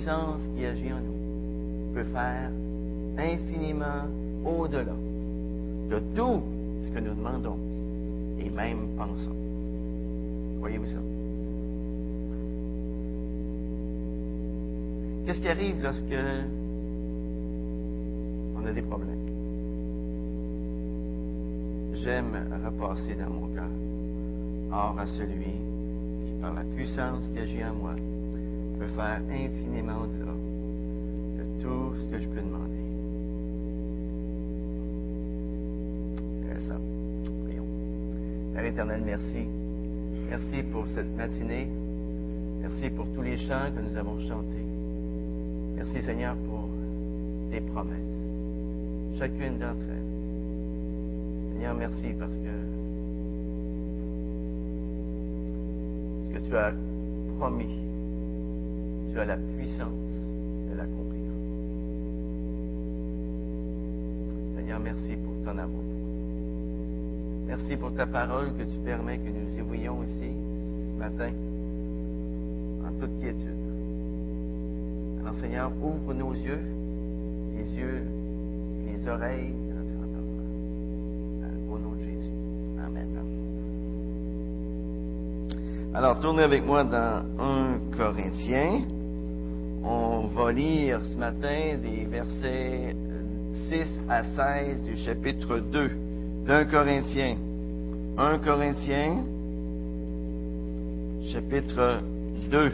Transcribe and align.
puissance 0.00 0.40
qui 0.56 0.64
agit 0.64 0.92
en 0.92 1.00
nous 1.00 1.94
peut 1.94 2.04
faire 2.04 2.50
infiniment 3.18 4.06
au-delà 4.44 4.94
de 5.90 5.98
tout 6.14 6.42
ce 6.84 6.90
que 6.92 7.00
nous 7.00 7.14
demandons 7.14 7.58
et 8.38 8.48
même 8.48 8.88
pensons. 8.96 9.36
Voyez-vous 10.60 10.86
ça? 10.86 11.00
Qu'est-ce 15.26 15.40
qui 15.40 15.48
arrive 15.48 15.82
lorsque 15.82 16.04
on 18.56 18.66
a 18.66 18.72
des 18.72 18.82
problèmes? 18.82 19.16
J'aime 21.94 22.38
repasser 22.64 23.14
dans 23.16 23.30
mon 23.30 23.48
cœur. 23.54 23.68
Or 24.72 24.98
à 24.98 25.06
celui 25.06 25.52
qui, 26.24 26.32
par 26.40 26.54
la 26.54 26.62
puissance 26.62 27.24
qui 27.34 27.40
agit 27.40 27.64
en 27.64 27.74
moi, 27.74 27.94
peut 28.80 28.86
faire 28.96 29.20
infiniment 29.28 30.06
de 30.06 31.62
tout 31.62 31.92
ce 32.00 32.06
que 32.06 32.18
je 32.18 32.28
peux 32.28 32.40
demander. 32.40 32.80
Ça. 36.66 36.76
Prions. 37.44 37.66
Père 38.54 38.86
merci. 39.04 39.48
Merci 40.30 40.62
pour 40.72 40.86
cette 40.94 41.14
matinée. 41.14 41.68
Merci 42.62 42.88
pour 42.88 43.06
tous 43.14 43.20
les 43.20 43.36
chants 43.36 43.70
que 43.76 43.82
nous 43.82 43.96
avons 43.98 44.18
chantés. 44.26 44.64
Merci 45.76 46.00
Seigneur 46.02 46.34
pour 46.48 46.66
tes 47.50 47.60
promesses. 47.60 49.18
Chacune 49.18 49.58
d'entre 49.58 49.84
elles. 49.90 51.52
Seigneur, 51.52 51.74
merci 51.74 52.14
parce 52.18 52.34
que 52.34 52.54
ce 56.24 56.34
que 56.34 56.48
tu 56.48 56.56
as 56.56 56.72
promis, 57.38 57.89
la 59.24 59.36
puissance 59.36 59.88
de 60.70 60.76
l'accomplir. 60.76 61.30
Seigneur, 64.56 64.80
merci 64.80 65.16
pour 65.16 65.34
ton 65.44 65.58
amour. 65.58 65.84
Merci 67.46 67.76
pour 67.76 67.92
ta 67.94 68.06
parole 68.06 68.52
que 68.56 68.62
tu 68.62 68.78
permets 68.84 69.18
que 69.18 69.28
nous 69.28 69.58
y 69.58 69.60
voyions 69.60 70.02
ici 70.04 70.30
ce 70.92 70.98
matin 70.98 71.30
en 72.86 72.92
toute 73.00 73.18
quiétude. 73.20 73.56
Alors 75.20 75.34
Seigneur, 75.40 75.72
ouvre 75.82 76.14
nos 76.14 76.32
yeux, 76.32 76.60
les 77.56 77.74
yeux, 77.74 78.02
les 78.86 79.08
oreilles 79.08 79.52
de 79.52 79.72
notre 79.74 79.96
entendement. 79.98 81.74
Au 81.74 81.78
nom 81.78 81.92
de 81.96 82.04
Jésus. 82.04 82.32
Amen. 82.84 83.08
Alors, 85.92 86.20
tournez 86.20 86.44
avec 86.44 86.64
moi 86.64 86.84
dans 86.84 87.24
1 87.38 87.96
Corinthiens. 87.96 88.82
On 89.82 90.28
va 90.34 90.52
lire 90.52 91.00
ce 91.12 91.18
matin 91.18 91.78
des 91.82 92.04
versets 92.04 92.94
6 93.68 93.86
à 94.08 94.24
16 94.24 94.82
du 94.82 94.96
chapitre 94.96 95.58
2 95.58 95.90
d'un 96.46 96.64
Corinthien. 96.64 97.36
1 98.18 98.38
Corinthiens, 98.38 99.24
chapitre 101.32 102.02
2, 102.50 102.72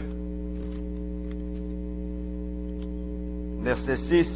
verset 3.63 3.97
6. 4.09 4.27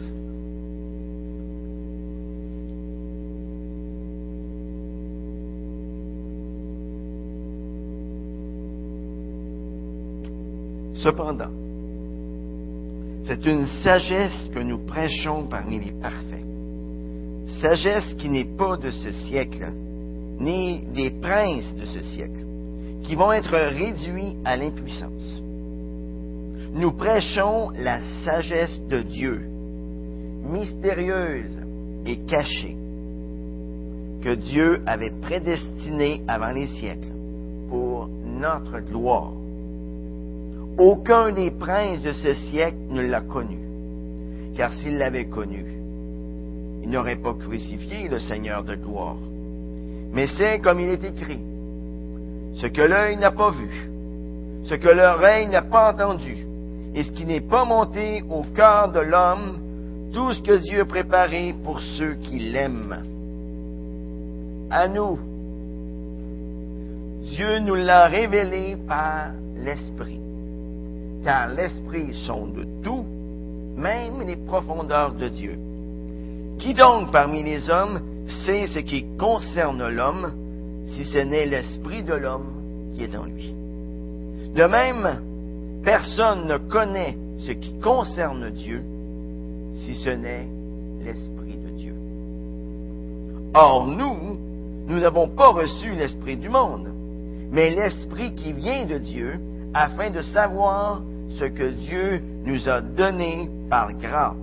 Cependant, 11.04 11.50
c'est 13.32 13.46
une 13.46 13.66
sagesse 13.82 14.50
que 14.54 14.60
nous 14.60 14.80
prêchons 14.80 15.44
parmi 15.44 15.80
les 15.80 15.94
parfaits. 15.94 16.44
Sagesse 17.62 18.14
qui 18.16 18.28
n'est 18.28 18.58
pas 18.58 18.76
de 18.76 18.90
ce 18.90 19.10
siècle, 19.26 19.72
ni 20.38 20.82
des 20.94 21.12
princes 21.12 21.74
de 21.80 21.86
ce 21.86 22.04
siècle, 22.14 22.44
qui 23.04 23.16
vont 23.16 23.32
être 23.32 23.56
réduits 23.56 24.36
à 24.44 24.58
l'impuissance. 24.58 25.42
Nous 26.74 26.92
prêchons 26.92 27.70
la 27.78 28.00
sagesse 28.26 28.78
de 28.90 29.02
Dieu, 29.02 29.48
mystérieuse 30.44 31.58
et 32.06 32.18
cachée, 32.26 32.76
que 34.22 34.36
Dieu 34.36 34.82
avait 34.86 35.14
prédestinée 35.22 36.22
avant 36.28 36.52
les 36.52 36.68
siècles 36.68 37.14
pour 37.70 38.10
notre 38.26 38.82
gloire. 38.82 39.32
Aucun 40.82 41.32
des 41.32 41.52
princes 41.52 42.02
de 42.02 42.12
ce 42.12 42.34
siècle 42.34 42.76
ne 42.90 43.04
l'a 43.04 43.22
connu, 43.22 43.60
car 44.58 44.74
s'il 44.74 44.98
l'avait 44.98 45.26
connu, 45.26 45.64
il 46.82 46.90
n'aurait 46.90 47.18
pas 47.18 47.36
crucifié 47.36 48.08
le 48.08 48.20
Seigneur 48.20 48.64
de 48.64 48.74
gloire. 48.74 49.20
Mais 50.12 50.26
c'est 50.26 50.58
comme 50.60 50.80
il 50.80 50.90
est 50.90 51.04
écrit, 51.04 51.38
ce 52.56 52.66
que 52.66 52.82
l'œil 52.82 53.16
n'a 53.18 53.30
pas 53.30 53.52
vu, 53.52 53.92
ce 54.64 54.74
que 54.74 54.90
l'oreille 54.90 55.46
n'a 55.50 55.62
pas 55.62 55.94
entendu, 55.94 56.48
et 56.96 57.04
ce 57.04 57.12
qui 57.12 57.26
n'est 57.26 57.42
pas 57.42 57.64
monté 57.64 58.24
au 58.28 58.42
cœur 58.56 58.92
de 58.92 59.02
l'homme, 59.02 59.60
tout 60.12 60.34
ce 60.34 60.42
que 60.42 60.58
Dieu 60.58 60.82
a 60.82 60.86
préparé 60.86 61.54
pour 61.64 61.80
ceux 61.80 62.16
qui 62.24 62.40
l'aiment. 62.40 63.04
À 64.72 64.88
nous, 64.88 65.20
Dieu 67.22 67.60
nous 67.60 67.76
l'a 67.76 68.08
révélé 68.08 68.78
par 68.88 69.28
l'Esprit, 69.64 70.21
car 71.24 71.54
l'Esprit 71.54 72.14
sonde 72.26 72.66
tout, 72.84 73.06
même 73.76 74.22
les 74.26 74.36
profondeurs 74.36 75.14
de 75.14 75.28
Dieu. 75.28 75.58
Qui 76.60 76.74
donc 76.74 77.12
parmi 77.12 77.44
les 77.44 77.70
hommes 77.70 78.00
sait 78.46 78.68
ce 78.68 78.80
qui 78.80 79.06
concerne 79.18 79.88
l'homme, 79.90 80.34
si 80.88 81.06
ce 81.06 81.20
n'est 81.20 81.46
l'Esprit 81.46 82.04
de 82.04 82.14
l'homme 82.14 82.94
qui 82.94 83.04
est 83.04 83.16
en 83.16 83.26
lui? 83.26 83.54
De 84.56 84.64
même, 84.64 85.82
personne 85.84 86.48
ne 86.48 86.58
connaît 86.58 87.18
ce 87.40 87.52
qui 87.52 87.80
concerne 87.80 88.50
Dieu, 88.52 88.84
si 89.74 89.96
ce 89.96 90.10
n'est 90.10 90.48
l'Esprit 91.04 91.58
de 91.58 91.70
Dieu. 91.78 91.96
Or, 93.54 93.88
nous, 93.88 94.38
nous 94.88 95.00
n'avons 95.00 95.28
pas 95.30 95.50
reçu 95.50 95.92
l'Esprit 95.94 96.38
du 96.38 96.50
monde, 96.50 96.90
mais 97.52 97.70
l'Esprit 97.70 98.36
qui 98.36 98.54
vient 98.54 98.86
de 98.86 98.98
Dieu, 98.98 99.40
afin 99.74 100.10
de 100.10 100.22
savoir 100.22 101.02
ce 101.40 101.46
que 101.46 101.70
Dieu 101.72 102.22
nous 102.46 102.68
a 102.68 102.82
donné 102.82 103.50
par 103.70 103.94
grâce. 103.94 104.36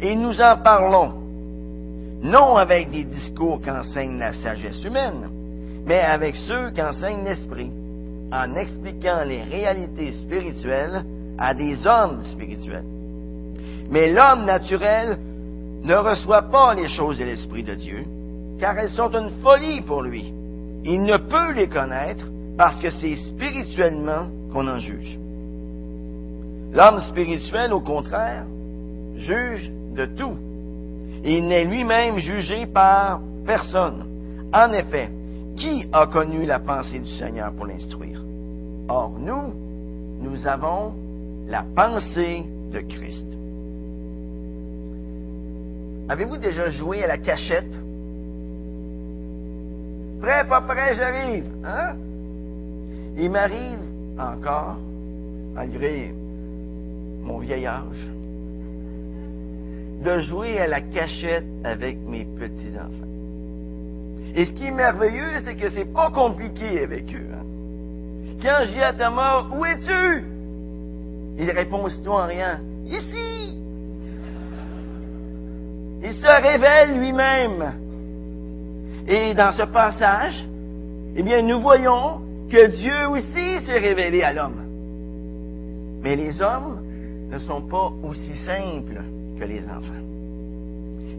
Et 0.00 0.14
nous 0.14 0.40
en 0.40 0.56
parlons, 0.58 1.12
non 2.22 2.56
avec 2.56 2.90
des 2.90 3.04
discours 3.04 3.60
qu'enseigne 3.60 4.18
la 4.18 4.32
sagesse 4.32 4.82
humaine, 4.84 5.28
mais 5.86 6.00
avec 6.00 6.36
ceux 6.36 6.70
qu'enseigne 6.70 7.24
l'Esprit, 7.24 7.70
en 8.32 8.54
expliquant 8.56 9.24
les 9.26 9.42
réalités 9.42 10.12
spirituelles 10.22 11.04
à 11.38 11.54
des 11.54 11.86
hommes 11.86 12.22
spirituels. 12.32 12.84
Mais 13.90 14.12
l'homme 14.12 14.44
naturel 14.44 15.18
ne 15.82 15.94
reçoit 15.94 16.50
pas 16.50 16.74
les 16.74 16.88
choses 16.88 17.18
de 17.18 17.24
l'Esprit 17.24 17.64
de 17.64 17.74
Dieu, 17.74 18.04
car 18.58 18.78
elles 18.78 18.90
sont 18.90 19.10
une 19.10 19.30
folie 19.42 19.80
pour 19.80 20.02
lui. 20.02 20.32
Il 20.84 21.02
ne 21.02 21.16
peut 21.16 21.52
les 21.52 21.68
connaître 21.68 22.24
parce 22.56 22.78
que 22.80 22.90
c'est 22.90 23.16
spirituellement 23.16 24.28
qu'on 24.52 24.68
en 24.68 24.78
juge. 24.78 25.18
L'homme 26.72 27.00
spirituel, 27.08 27.72
au 27.72 27.80
contraire, 27.80 28.44
juge 29.16 29.70
de 29.94 30.06
tout. 30.06 30.36
Il 31.24 31.48
n'est 31.48 31.64
lui-même 31.64 32.18
jugé 32.18 32.66
par 32.66 33.20
personne. 33.44 34.06
En 34.52 34.72
effet, 34.72 35.10
qui 35.56 35.86
a 35.92 36.06
connu 36.06 36.46
la 36.46 36.60
pensée 36.60 37.00
du 37.00 37.10
Seigneur 37.18 37.52
pour 37.52 37.66
l'instruire? 37.66 38.22
Or, 38.88 39.12
nous, 39.18 39.52
nous 40.20 40.46
avons 40.46 40.94
la 41.46 41.64
pensée 41.74 42.44
de 42.72 42.80
Christ. 42.80 43.26
Avez-vous 46.08 46.38
déjà 46.38 46.68
joué 46.68 47.04
à 47.04 47.08
la 47.08 47.18
cachette? 47.18 47.72
Prêt, 50.20 50.46
pas 50.48 50.60
prêt, 50.60 50.94
j'arrive. 50.94 51.46
Hein? 51.64 51.96
Il 53.16 53.30
m'arrive 53.30 53.78
encore, 54.18 54.76
malgré 55.54 56.12
mon 57.30 57.38
vieil 57.38 57.66
âge, 57.66 58.10
de 60.02 60.18
jouer 60.18 60.58
à 60.58 60.66
la 60.66 60.80
cachette 60.80 61.44
avec 61.62 61.98
mes 61.98 62.24
petits-enfants. 62.24 63.06
Et 64.34 64.46
ce 64.46 64.52
qui 64.52 64.66
est 64.66 64.72
merveilleux, 64.72 65.38
c'est 65.44 65.54
que 65.54 65.68
c'est 65.68 65.92
pas 65.92 66.10
compliqué 66.10 66.82
avec 66.82 67.04
eux. 67.14 67.28
Hein? 67.32 67.44
Quand 68.42 68.62
je 68.64 68.72
dis 68.72 68.82
à 68.82 68.92
Thomas, 68.92 69.44
où 69.52 69.64
es-tu? 69.64 70.24
Il 71.38 71.50
répond 71.50 71.84
aussitôt 71.84 72.12
en 72.12 72.26
rien, 72.26 72.60
ici. 72.86 73.56
Il 76.02 76.14
se 76.14 76.42
révèle 76.42 76.98
lui-même. 76.98 77.74
Et 79.06 79.34
dans 79.34 79.52
ce 79.52 79.64
passage, 79.64 80.46
eh 81.16 81.22
bien, 81.22 81.42
nous 81.42 81.60
voyons 81.60 82.20
que 82.50 82.66
Dieu 82.68 83.08
aussi 83.08 83.64
s'est 83.66 83.78
révélé 83.78 84.22
à 84.22 84.32
l'homme. 84.32 84.62
Mais 86.02 86.16
les 86.16 86.40
hommes 86.40 86.79
ne 87.30 87.38
sont 87.38 87.62
pas 87.62 87.92
aussi 88.02 88.34
simples 88.44 89.02
que 89.38 89.44
les 89.44 89.62
enfants. 89.64 90.04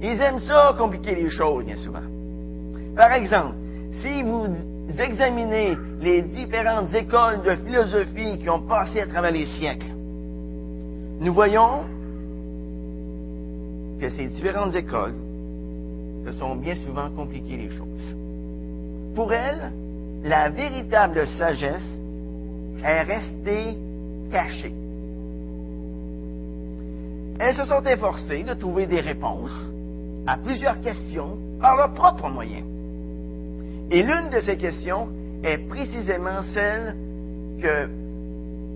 Ils 0.02 0.20
aiment 0.20 0.40
ça 0.40 0.76
compliquer 0.78 1.16
les 1.16 1.30
choses 1.30 1.64
bien 1.64 1.78
souvent. 1.78 2.04
Par 2.96 3.14
exemple, 3.14 3.56
si 4.02 4.24
vous 4.24 4.48
examinez 5.00 5.78
les 6.02 6.22
différentes 6.24 6.94
écoles 6.94 7.42
de 7.44 7.56
philosophie 7.56 8.40
qui 8.40 8.50
ont 8.50 8.62
passé 8.62 9.02
à 9.02 9.08
travers 9.08 9.32
les 9.32 9.46
siècles, 9.46 9.92
nous 11.20 11.34
voyons 11.34 11.86
que 14.00 14.10
ces 14.10 14.26
différentes 14.26 14.76
écoles 14.76 15.14
se 16.26 16.32
sont 16.34 16.56
bien 16.56 16.76
souvent 16.76 17.10
compliquées 17.12 17.58
les 17.58 17.70
choses. 17.70 18.16
Pour 19.16 19.32
elles, 19.32 19.72
la 20.24 20.50
véritable 20.50 21.26
sagesse 21.38 22.00
est 22.84 23.02
restée 23.04 23.78
cachée. 24.32 24.74
Elles 27.42 27.56
se 27.56 27.64
sont 27.64 27.82
efforcées 27.82 28.44
de 28.44 28.54
trouver 28.54 28.86
des 28.86 29.00
réponses 29.00 29.72
à 30.28 30.38
plusieurs 30.38 30.80
questions 30.80 31.40
par 31.60 31.76
leurs 31.76 31.92
propres 31.96 32.30
moyens. 32.30 32.68
Et 33.90 34.04
l'une 34.04 34.30
de 34.30 34.40
ces 34.42 34.58
questions 34.58 35.08
est 35.44 35.58
précisément 35.68 36.44
celle 36.54 36.96
que 37.60 37.90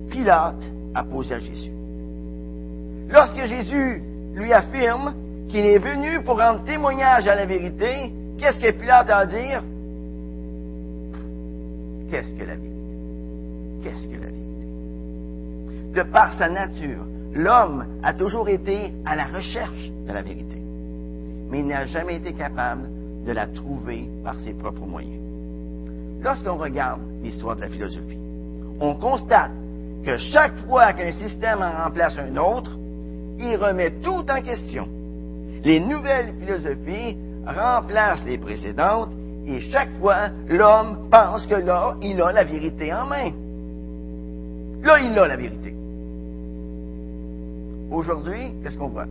Pilate 0.09 0.63
a 0.95 1.03
posée 1.03 1.35
à 1.35 1.39
Jésus. 1.39 1.69
Lorsque 3.07 3.45
Jésus 3.45 4.01
lui 4.33 4.51
affirme 4.51 5.13
qu'il 5.47 5.63
est 5.63 5.77
venu 5.77 6.23
pour 6.23 6.39
rendre 6.39 6.63
témoignage 6.63 7.27
à 7.27 7.35
la 7.35 7.45
vérité, 7.45 8.11
qu'est-ce 8.39 8.59
que 8.59 8.71
Pilate 8.71 9.11
a 9.11 9.17
à 9.17 9.25
dire? 9.27 9.63
Qu'est-ce 12.09 12.33
que 12.33 12.45
la 12.45 12.55
vérité? 12.55 12.71
Qu'est-ce 13.83 14.07
que 14.07 14.23
la 14.23 14.31
vérité? 14.31 14.65
De 15.93 16.01
par 16.11 16.33
sa 16.39 16.49
nature, 16.49 17.05
l'homme 17.35 17.85
a 18.01 18.13
toujours 18.13 18.47
été 18.49 18.93
à 19.05 19.15
la 19.15 19.25
recherche 19.25 19.91
de 20.07 20.13
la 20.13 20.21
vérité, 20.21 20.57
mais 21.49 21.59
il 21.59 21.67
n'a 21.67 21.85
jamais 21.85 22.15
été 22.15 22.33
capable 22.33 22.87
de 23.25 23.31
la 23.31 23.47
trouver 23.47 24.09
par 24.23 24.39
ses 24.39 24.53
propres 24.53 24.85
moyens. 24.85 25.21
Lorsqu'on 26.21 26.55
regarde 26.55 27.01
l'histoire 27.21 27.55
de 27.55 27.61
la 27.61 27.69
philosophie, 27.69 28.17
on 28.79 28.95
constate 28.95 29.51
que 30.05 30.17
chaque 30.17 30.55
fois 30.67 30.93
qu'un 30.93 31.11
système 31.11 31.61
en 31.61 31.83
remplace 31.83 32.17
un 32.17 32.37
autre, 32.37 32.71
il 33.39 33.55
remet 33.57 33.91
tout 34.01 34.25
en 34.29 34.41
question. 34.41 34.87
Les 35.63 35.79
nouvelles 35.79 36.33
philosophies 36.39 37.17
remplacent 37.45 38.25
les 38.25 38.37
précédentes 38.37 39.11
et 39.47 39.59
chaque 39.59 39.91
fois, 39.99 40.29
l'homme 40.47 41.09
pense 41.11 41.45
que 41.47 41.55
là, 41.55 41.95
il 42.01 42.21
a 42.21 42.31
la 42.31 42.43
vérité 42.43 42.93
en 42.93 43.05
main. 43.05 43.31
Là, 44.83 44.99
il 44.99 45.17
a 45.17 45.27
la 45.27 45.35
vérité. 45.35 45.64
Aujourd'hui, 47.95 48.51
qu'est-ce 48.61 48.77
qu'on 48.77 48.89
voit? 48.89 49.07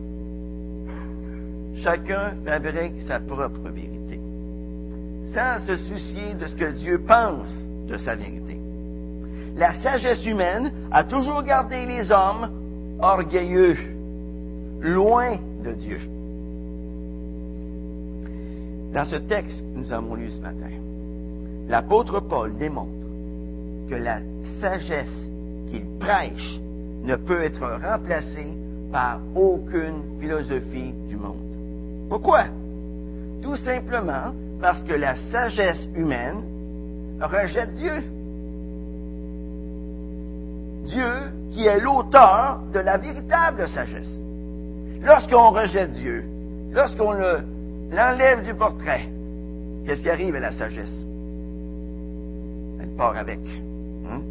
Chacun 1.77 2.33
fabrique 2.45 2.99
sa 3.07 3.19
propre 3.19 3.67
vérité, 3.69 4.19
sans 5.33 5.65
se 5.65 5.75
soucier 5.75 6.35
de 6.35 6.45
ce 6.45 6.55
que 6.55 6.71
Dieu 6.71 7.01
pense 7.07 7.51
de 7.87 7.97
sa 7.97 8.15
vérité. 8.15 8.59
La 9.55 9.73
sagesse 9.81 10.23
humaine 10.27 10.71
a 10.91 11.03
toujours 11.03 11.41
gardé 11.41 11.83
les 11.87 12.11
hommes 12.11 12.51
orgueilleux, 13.01 13.75
loin 14.81 15.37
de 15.63 15.71
Dieu. 15.71 15.99
Dans 18.93 19.05
ce 19.05 19.15
texte 19.15 19.61
que 19.61 19.79
nous 19.79 19.91
avons 19.91 20.13
lu 20.13 20.29
ce 20.29 20.39
matin, 20.41 20.75
l'apôtre 21.67 22.19
Paul 22.19 22.55
démontre 22.55 22.91
que 23.89 23.95
la 23.95 24.19
sagesse 24.61 25.09
qu'il 25.71 25.87
prêche 25.99 26.59
ne 27.03 27.15
peut 27.15 27.41
être 27.41 27.79
remplacée 27.81 28.53
par 28.91 29.19
aucune 29.35 30.19
philosophie 30.19 30.93
du 31.07 31.15
monde. 31.17 31.41
Pourquoi? 32.09 32.45
Tout 33.41 33.55
simplement 33.57 34.33
parce 34.61 34.83
que 34.83 34.93
la 34.93 35.15
sagesse 35.31 35.83
humaine 35.95 36.43
rejette 37.21 37.73
Dieu. 37.75 38.03
Dieu 40.85 41.13
qui 41.51 41.65
est 41.65 41.79
l'auteur 41.79 42.59
de 42.73 42.79
la 42.79 42.97
véritable 42.97 43.67
sagesse. 43.69 44.09
Lorsqu'on 45.01 45.51
rejette 45.51 45.93
Dieu, 45.93 46.23
lorsqu'on 46.71 47.13
l'enlève 47.91 48.43
du 48.43 48.53
portrait, 48.53 49.07
qu'est-ce 49.85 50.01
qui 50.01 50.09
arrive 50.09 50.35
à 50.35 50.39
la 50.39 50.51
sagesse? 50.51 50.91
Elle 52.81 52.89
part 52.97 53.15
avec. 53.15 53.39
Hein? 54.09 54.21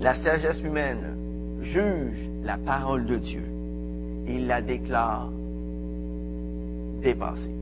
La 0.00 0.14
sagesse 0.22 0.60
humaine 0.62 1.16
juge 1.62 2.28
la 2.42 2.56
parole 2.58 3.06
de 3.06 3.16
Dieu 3.16 3.44
et 4.26 4.34
il 4.34 4.46
la 4.46 4.60
déclare 4.60 5.28
dépassée. 7.02 7.54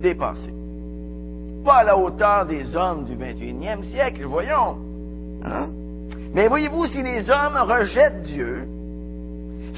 Dépassée. 0.00 0.54
Pas 1.64 1.78
à 1.78 1.84
la 1.84 1.96
hauteur 1.96 2.46
des 2.46 2.76
hommes 2.76 3.04
du 3.04 3.16
21e 3.16 3.84
siècle, 3.84 4.24
voyons. 4.24 4.76
Hein? 5.44 5.68
Mais 6.34 6.48
voyez-vous, 6.48 6.86
si 6.86 7.02
les 7.02 7.30
hommes 7.30 7.56
rejettent 7.56 8.24
Dieu, 8.24 8.66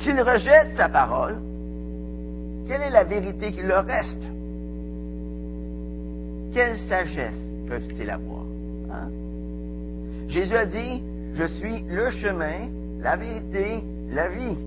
s'ils 0.02 0.20
rejettent 0.20 0.74
sa 0.76 0.88
parole, 0.88 1.36
quelle 2.66 2.82
est 2.82 2.90
la 2.90 3.04
vérité 3.04 3.52
qui 3.52 3.62
leur 3.62 3.84
reste? 3.84 4.22
Quelle 6.52 6.78
sagesse 6.88 7.34
peuvent-ils 7.68 8.10
avoir? 8.10 8.44
Hein? 8.90 9.10
Jésus 10.28 10.56
a 10.56 10.66
dit, 10.66 11.02
je 11.34 11.44
suis 11.44 11.82
le 11.88 12.10
chemin, 12.10 12.68
la 13.06 13.14
vérité, 13.14 13.84
la 14.10 14.28
vie. 14.30 14.58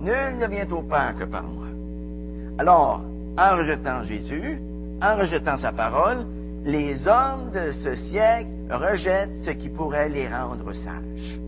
Nul 0.00 0.38
ne 0.40 0.46
vient 0.46 0.70
au 0.72 0.80
Père 0.80 1.14
que 1.18 1.24
par 1.24 1.42
moi. 1.42 1.66
Alors, 2.56 3.02
en 3.36 3.56
rejetant 3.58 4.02
Jésus, 4.02 4.58
en 5.02 5.16
rejetant 5.16 5.58
sa 5.58 5.72
parole, 5.72 6.24
les 6.64 7.06
hommes 7.06 7.50
de 7.52 7.72
ce 7.84 7.94
siècle 8.08 8.48
rejettent 8.70 9.44
ce 9.44 9.50
qui 9.50 9.68
pourrait 9.68 10.08
les 10.08 10.26
rendre 10.26 10.72
sages. 10.72 11.38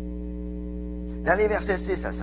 Dans 1.25 1.35
les 1.35 1.49
versets 1.49 1.79
6 1.79 2.05
à 2.05 2.13
16, 2.13 2.21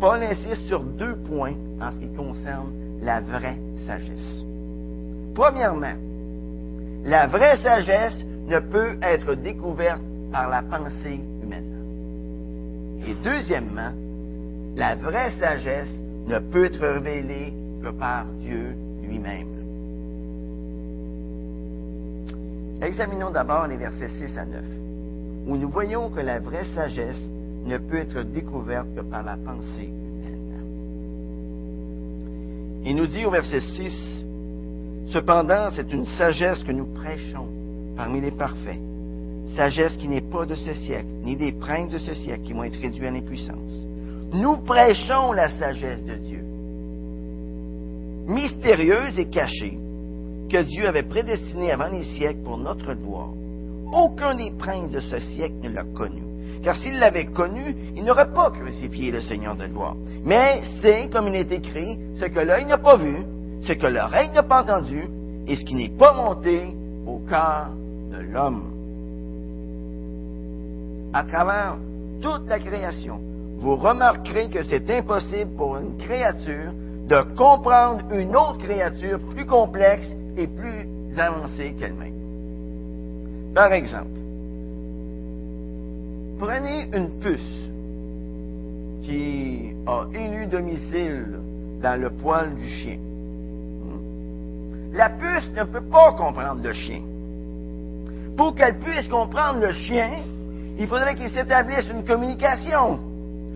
Paul 0.00 0.20
insiste 0.20 0.66
sur 0.66 0.80
deux 0.80 1.14
points 1.18 1.54
en 1.80 1.92
ce 1.92 2.00
qui 2.00 2.12
concerne 2.16 2.72
la 3.00 3.20
vraie 3.20 3.58
sagesse. 3.86 4.42
Premièrement, 5.36 5.94
la 7.04 7.28
vraie 7.28 7.58
sagesse 7.58 8.18
ne 8.48 8.58
peut 8.58 8.98
être 9.02 9.34
découverte 9.34 10.02
par 10.32 10.48
la 10.48 10.62
pensée 10.62 11.20
et 13.08 13.14
deuxièmement, 13.24 13.92
la 14.76 14.94
vraie 14.96 15.32
sagesse 15.40 15.88
ne 16.26 16.38
peut 16.38 16.66
être 16.66 16.86
révélée 16.86 17.54
que 17.82 17.88
par 17.88 18.26
Dieu 18.40 18.74
lui-même. 19.02 19.48
Examinons 22.82 23.30
d'abord 23.30 23.66
les 23.66 23.78
versets 23.78 24.10
6 24.10 24.38
à 24.38 24.44
9, 24.44 24.62
où 25.46 25.56
nous 25.56 25.70
voyons 25.70 26.10
que 26.10 26.20
la 26.20 26.38
vraie 26.38 26.66
sagesse 26.74 27.22
ne 27.64 27.78
peut 27.78 27.96
être 27.96 28.22
découverte 28.22 28.94
que 28.94 29.00
par 29.00 29.22
la 29.22 29.38
pensée 29.38 29.88
humaine. 29.88 30.62
Il 32.84 32.94
nous 32.94 33.06
dit 33.06 33.24
au 33.24 33.30
verset 33.30 33.60
6, 33.60 34.18
Cependant, 35.14 35.70
c'est 35.74 35.90
une 35.90 36.04
sagesse 36.18 36.62
que 36.62 36.72
nous 36.72 36.92
prêchons 36.92 37.48
parmi 37.96 38.20
les 38.20 38.32
parfaits 38.32 38.78
sagesse 39.58 39.96
qui 39.96 40.06
n'est 40.06 40.20
pas 40.20 40.46
de 40.46 40.54
ce 40.54 40.72
siècle, 40.72 41.08
ni 41.24 41.36
des 41.36 41.50
princes 41.50 41.90
de 41.90 41.98
ce 41.98 42.14
siècle 42.14 42.44
qui 42.44 42.52
vont 42.52 42.62
être 42.62 42.80
réduits 42.80 43.08
à 43.08 43.10
l'impuissance. 43.10 43.74
Nous 44.32 44.58
prêchons 44.58 45.32
la 45.32 45.50
sagesse 45.50 46.04
de 46.04 46.14
Dieu, 46.14 46.44
mystérieuse 48.28 49.18
et 49.18 49.26
cachée, 49.26 49.76
que 50.48 50.62
Dieu 50.62 50.86
avait 50.86 51.02
prédestinée 51.02 51.72
avant 51.72 51.90
les 51.90 52.04
siècles 52.04 52.42
pour 52.44 52.56
notre 52.56 52.94
gloire. 52.94 53.30
Aucun 53.92 54.36
des 54.36 54.52
princes 54.52 54.92
de 54.92 55.00
ce 55.00 55.18
siècle 55.18 55.56
ne 55.62 55.70
l'a 55.70 55.84
connu. 55.84 56.22
Car 56.62 56.76
s'il 56.76 56.98
l'avait 56.98 57.26
connu, 57.26 57.74
il 57.96 58.04
n'aurait 58.04 58.32
pas 58.32 58.50
crucifié 58.50 59.10
le 59.10 59.20
Seigneur 59.22 59.56
de 59.56 59.66
gloire. 59.66 59.96
Mais 60.24 60.62
c'est, 60.80 61.10
comme 61.10 61.26
il 61.26 61.34
est 61.34 61.50
écrit, 61.50 61.98
ce 62.20 62.26
que 62.26 62.40
l'œil 62.40 62.64
n'a 62.66 62.78
pas 62.78 62.96
vu, 62.96 63.24
ce 63.66 63.72
que 63.72 63.86
l'oreille 63.86 64.30
n'a 64.30 64.44
pas 64.44 64.62
entendu, 64.62 65.04
et 65.48 65.56
ce 65.56 65.64
qui 65.64 65.74
n'est 65.74 65.96
pas 65.98 66.12
monté 66.12 66.76
au 67.06 67.18
cœur 67.28 67.70
de 68.12 68.18
l'homme 68.18 68.77
à 71.12 71.24
travers 71.24 71.76
toute 72.20 72.46
la 72.48 72.58
création, 72.58 73.20
vous 73.58 73.76
remarquerez 73.76 74.48
que 74.48 74.62
c'est 74.62 74.88
impossible 74.90 75.50
pour 75.56 75.76
une 75.76 75.96
créature 75.98 76.72
de 77.08 77.22
comprendre 77.36 78.04
une 78.12 78.36
autre 78.36 78.58
créature 78.58 79.18
plus 79.34 79.46
complexe 79.46 80.08
et 80.36 80.46
plus 80.46 80.86
avancée 81.18 81.74
qu'elle-même. 81.78 82.14
Par 83.54 83.72
exemple, 83.72 84.18
prenez 86.38 86.88
une 86.92 87.18
puce 87.18 87.68
qui 89.02 89.72
a 89.86 90.04
élu 90.14 90.46
domicile 90.46 91.40
dans 91.82 92.00
le 92.00 92.10
poil 92.10 92.54
du 92.54 92.66
chien. 92.66 92.98
La 94.92 95.10
puce 95.10 95.50
ne 95.56 95.64
peut 95.64 95.88
pas 95.90 96.12
comprendre 96.12 96.62
le 96.62 96.72
chien. 96.72 97.00
Pour 98.36 98.54
qu'elle 98.54 98.78
puisse 98.78 99.08
comprendre 99.08 99.60
le 99.60 99.72
chien, 99.72 100.10
il 100.78 100.86
faudrait 100.86 101.16
qu'il 101.16 101.28
s'établisse 101.30 101.88
une 101.90 102.04
communication, 102.04 103.00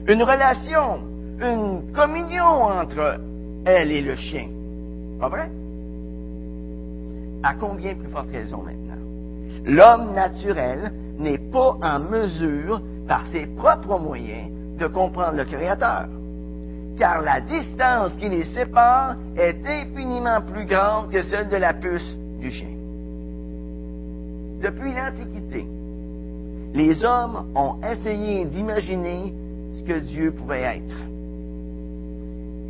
une 0.09 0.23
relation, 0.23 1.01
une 1.41 1.93
communion 1.93 2.65
entre 2.65 3.21
elle 3.65 3.93
et 3.93 4.03
le 4.03 4.17
chien. 4.17 4.49
Pas 5.21 5.29
vrai? 5.29 5.51
À 7.45 7.55
combien 7.55 7.95
plus 7.95 8.09
forte 8.09 8.31
raison 8.31 8.63
maintenant? 8.63 9.01
L'homme 9.65 10.15
naturel 10.15 10.93
n'est 11.19 11.39
pas 11.39 11.77
en 11.81 12.01
mesure, 12.01 12.83
par 13.07 13.25
ses 13.33 13.47
propres 13.47 13.99
moyens, 13.99 14.51
de 14.79 14.87
comprendre 14.89 15.37
le 15.37 15.45
Créateur. 15.45 16.07
Car 16.99 17.21
la 17.23 17.41
distance 17.41 18.13
qui 18.19 18.29
les 18.29 18.45
sépare 18.47 19.17
est 19.37 19.57
infiniment 19.65 20.41
plus 20.41 20.67
grande 20.67 21.11
que 21.11 21.23
celle 21.23 21.49
de 21.49 21.57
la 21.57 21.75
puce 21.75 22.17
du 22.41 22.51
chien. 22.51 22.69
Depuis 24.63 24.93
l'Antiquité, 24.95 25.67
les 26.75 27.05
hommes 27.05 27.47
ont 27.55 27.77
essayé 27.83 28.45
d'imaginer 28.47 29.35
ce 29.77 29.83
que 29.83 29.99
Dieu 29.99 30.33
pouvait 30.33 30.63
être. 30.63 30.97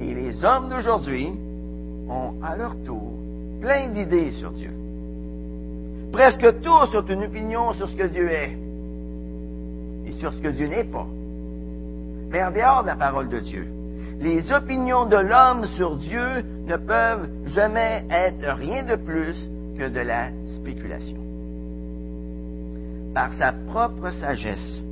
Et 0.00 0.14
les 0.14 0.44
hommes 0.44 0.68
d'aujourd'hui 0.68 1.28
ont 2.08 2.34
à 2.42 2.56
leur 2.56 2.74
tour 2.84 3.12
plein 3.60 3.88
d'idées 3.88 4.32
sur 4.32 4.50
Dieu. 4.50 4.70
Presque 6.12 6.60
tous 6.60 6.94
ont 6.96 7.06
une 7.08 7.24
opinion 7.24 7.72
sur 7.74 7.88
ce 7.88 7.96
que 7.96 8.06
Dieu 8.08 8.30
est 8.30 8.56
et 10.06 10.12
sur 10.18 10.32
ce 10.32 10.38
que 10.40 10.48
Dieu 10.48 10.66
n'est 10.66 10.84
pas. 10.84 11.06
Mais 12.30 12.42
en 12.42 12.50
dehors 12.50 12.82
de 12.82 12.88
la 12.88 12.96
parole 12.96 13.28
de 13.28 13.38
Dieu, 13.38 13.68
les 14.20 14.50
opinions 14.52 15.06
de 15.06 15.16
l'homme 15.16 15.64
sur 15.76 15.96
Dieu 15.96 16.42
ne 16.66 16.76
peuvent 16.76 17.28
jamais 17.46 18.04
être 18.10 18.58
rien 18.58 18.84
de 18.84 18.96
plus 18.96 19.36
que 19.78 19.88
de 19.88 20.00
la 20.00 20.28
spéculation. 20.56 21.21
Par 23.14 23.34
sa 23.34 23.52
propre 23.52 24.10
sagesse, 24.10 24.82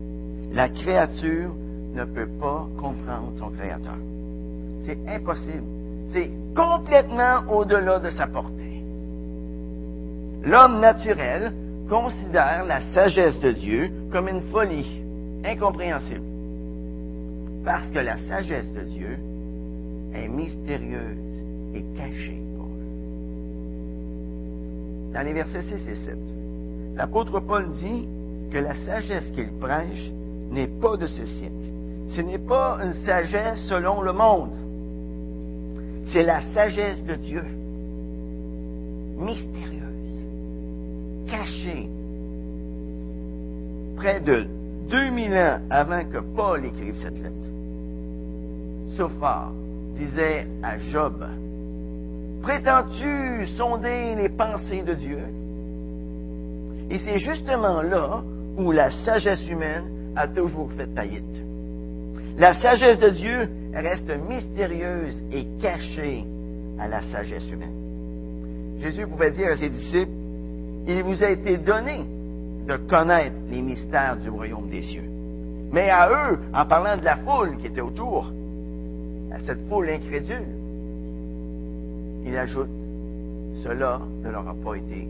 la 0.53 0.69
créature 0.69 1.55
ne 1.95 2.05
peut 2.05 2.29
pas 2.39 2.67
comprendre 2.79 3.33
son 3.39 3.51
Créateur. 3.51 3.97
C'est 4.85 4.99
impossible. 5.09 5.65
C'est 6.13 6.31
complètement 6.55 7.41
au-delà 7.49 7.99
de 7.99 8.11
sa 8.11 8.27
portée. 8.27 8.83
L'homme 10.45 10.81
naturel 10.81 11.53
considère 11.89 12.65
la 12.67 12.81
sagesse 12.93 13.39
de 13.41 13.53
Dieu 13.53 13.91
comme 14.13 14.29
une 14.29 14.43
folie 14.51 15.03
incompréhensible. 15.45 16.25
Parce 17.65 17.87
que 17.89 17.99
la 17.99 18.17
sagesse 18.29 18.73
de 18.73 18.81
Dieu 18.83 19.19
est 20.15 20.29
mystérieuse 20.29 21.45
et 21.75 21.85
cachée 21.97 22.43
pour 22.57 22.67
eux. 22.67 22.91
Dans 25.13 25.23
les 25.23 25.33
versets 25.33 25.63
6 25.63 25.89
et 25.89 25.95
7, 25.95 26.19
l'apôtre 27.01 27.41
Paul 27.41 27.73
dit 27.73 28.07
que 28.53 28.59
la 28.59 28.75
sagesse 28.75 29.31
qu'il 29.31 29.51
prêche 29.59 30.11
n'est 30.51 30.67
pas 30.67 30.99
de 30.99 31.07
ce 31.07 31.25
siècle. 31.25 31.55
Ce 32.15 32.21
n'est 32.21 32.39
pas 32.39 32.79
une 32.85 32.93
sagesse 33.07 33.65
selon 33.69 34.03
le 34.03 34.13
monde. 34.13 34.53
C'est 36.13 36.25
la 36.25 36.43
sagesse 36.53 37.03
de 37.05 37.15
Dieu, 37.15 37.43
mystérieuse, 39.17 40.25
cachée, 41.31 41.89
près 43.97 44.21
de 44.21 44.47
2000 44.91 45.33
ans 45.33 45.61
avant 45.71 46.05
que 46.05 46.19
Paul 46.37 46.67
écrive 46.67 46.97
cette 46.97 47.19
lettre. 47.19 47.49
Sophar 48.99 49.53
disait 49.97 50.47
à 50.63 50.77
Job, 50.79 51.25
Prétends-tu 52.43 53.47
sonder 53.57 54.17
les 54.17 54.29
pensées 54.29 54.83
de 54.83 54.93
Dieu? 54.93 55.40
Et 56.91 56.99
c'est 56.99 57.19
justement 57.19 57.83
là 57.83 58.23
où 58.57 58.73
la 58.73 58.91
sagesse 59.05 59.49
humaine 59.49 60.15
a 60.17 60.27
toujours 60.27 60.71
fait 60.73 60.89
faillite. 60.95 61.25
La 62.37 62.55
sagesse 62.61 62.99
de 62.99 63.11
Dieu 63.11 63.49
reste 63.75 64.11
mystérieuse 64.29 65.17
et 65.33 65.47
cachée 65.61 66.25
à 66.79 66.89
la 66.89 67.03
sagesse 67.03 67.49
humaine. 67.51 68.79
Jésus 68.81 69.07
pouvait 69.07 69.31
dire 69.31 69.53
à 69.53 69.57
ses 69.57 69.71
disciples, 69.71 70.11
il 70.87 71.03
vous 71.03 71.23
a 71.23 71.31
été 71.31 71.59
donné 71.59 72.05
de 72.67 72.77
connaître 72.89 73.37
les 73.49 73.63
mystères 73.63 74.17
du 74.17 74.31
royaume 74.31 74.69
des 74.69 74.83
cieux. 74.83 75.09
Mais 75.73 75.91
à 75.91 76.09
eux, 76.09 76.39
en 76.53 76.67
parlant 76.67 76.97
de 76.97 77.05
la 77.05 77.17
foule 77.17 77.57
qui 77.59 77.67
était 77.67 77.81
autour, 77.81 78.33
à 79.33 79.39
cette 79.47 79.69
foule 79.69 79.91
incrédule, 79.91 80.47
il 82.25 82.37
ajoute, 82.37 82.69
cela 83.63 84.01
ne 84.25 84.31
leur 84.31 84.49
a 84.49 84.55
pas 84.55 84.75
été. 84.75 85.07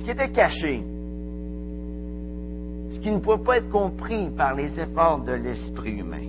Ce 0.00 0.04
qui 0.06 0.12
était 0.12 0.30
caché, 0.30 0.82
ce 2.94 3.00
qui 3.00 3.10
ne 3.10 3.18
pouvait 3.18 3.44
pas 3.44 3.58
être 3.58 3.68
compris 3.68 4.30
par 4.30 4.54
les 4.54 4.80
efforts 4.80 5.22
de 5.24 5.32
l'esprit 5.32 6.00
humain, 6.00 6.24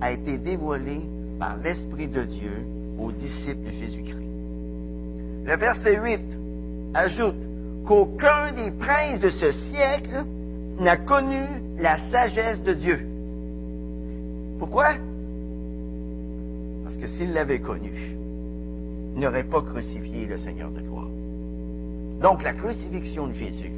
a 0.00 0.12
été 0.12 0.38
dévoilé 0.38 1.00
par 1.36 1.56
l'Esprit 1.56 2.06
de 2.06 2.22
Dieu 2.22 2.64
aux 3.00 3.10
disciples 3.10 3.64
de 3.64 3.70
Jésus-Christ. 3.70 4.28
Le 5.44 5.56
verset 5.56 6.00
8 6.00 6.20
ajoute 6.94 7.34
qu'aucun 7.84 8.52
des 8.52 8.70
princes 8.78 9.18
de 9.18 9.30
ce 9.30 9.50
siècle 9.70 10.24
n'a 10.78 10.96
connu 10.96 11.42
la 11.78 11.98
sagesse 12.10 12.62
de 12.62 12.74
Dieu. 12.74 13.00
Pourquoi? 14.60 14.94
Parce 16.84 16.96
que 16.96 17.08
s'il 17.08 17.32
l'avait 17.32 17.58
connu, 17.58 18.14
il 19.16 19.20
n'aurait 19.20 19.42
pas 19.42 19.62
crucifié 19.62 20.26
le 20.26 20.38
Seigneur 20.38 20.70
de 20.70 20.80
gloire. 20.80 21.08
Donc 22.20 22.42
la 22.42 22.52
crucifixion 22.52 23.28
de 23.28 23.32
Jésus, 23.32 23.72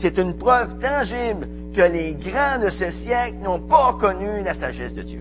c'est 0.00 0.18
une 0.18 0.34
preuve 0.34 0.78
tangible 0.78 1.46
que 1.74 1.82
les 1.82 2.14
grands 2.14 2.58
de 2.58 2.70
ce 2.70 2.90
siècle 3.02 3.36
n'ont 3.42 3.60
pas 3.60 3.96
connu 4.00 4.42
la 4.42 4.54
sagesse 4.54 4.94
de 4.94 5.02
Dieu. 5.02 5.20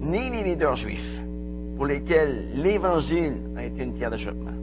Ni 0.00 0.30
les 0.30 0.42
leaders 0.42 0.76
juifs, 0.76 1.20
pour 1.76 1.86
lesquels 1.86 2.46
l'Évangile 2.56 3.36
a 3.56 3.64
été 3.64 3.84
une 3.84 3.94
pierre 3.94 4.10
d'achoppement, 4.10 4.56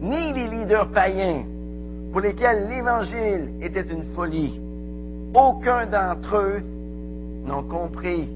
ni 0.00 0.32
les 0.32 0.48
leaders 0.48 0.88
païens, 0.88 1.44
pour 2.10 2.20
lesquels 2.20 2.68
l'Évangile 2.68 3.50
était 3.60 3.86
une 3.88 4.12
folie, 4.14 4.60
aucun 5.34 5.86
d'entre 5.86 6.36
eux 6.36 6.62
n'ont 7.46 7.62
compris 7.62 8.28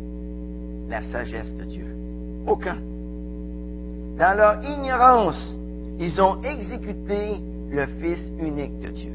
la 0.89 1.03
sagesse 1.03 1.53
de 1.57 1.65
Dieu. 1.65 1.87
Aucun. 2.47 2.77
Dans 4.19 4.37
leur 4.37 4.63
ignorance, 4.65 5.41
ils 5.99 6.21
ont 6.21 6.41
exécuté 6.43 7.41
le 7.71 7.87
Fils 7.87 8.21
unique 8.39 8.81
de 8.81 8.89
Dieu. 8.89 9.13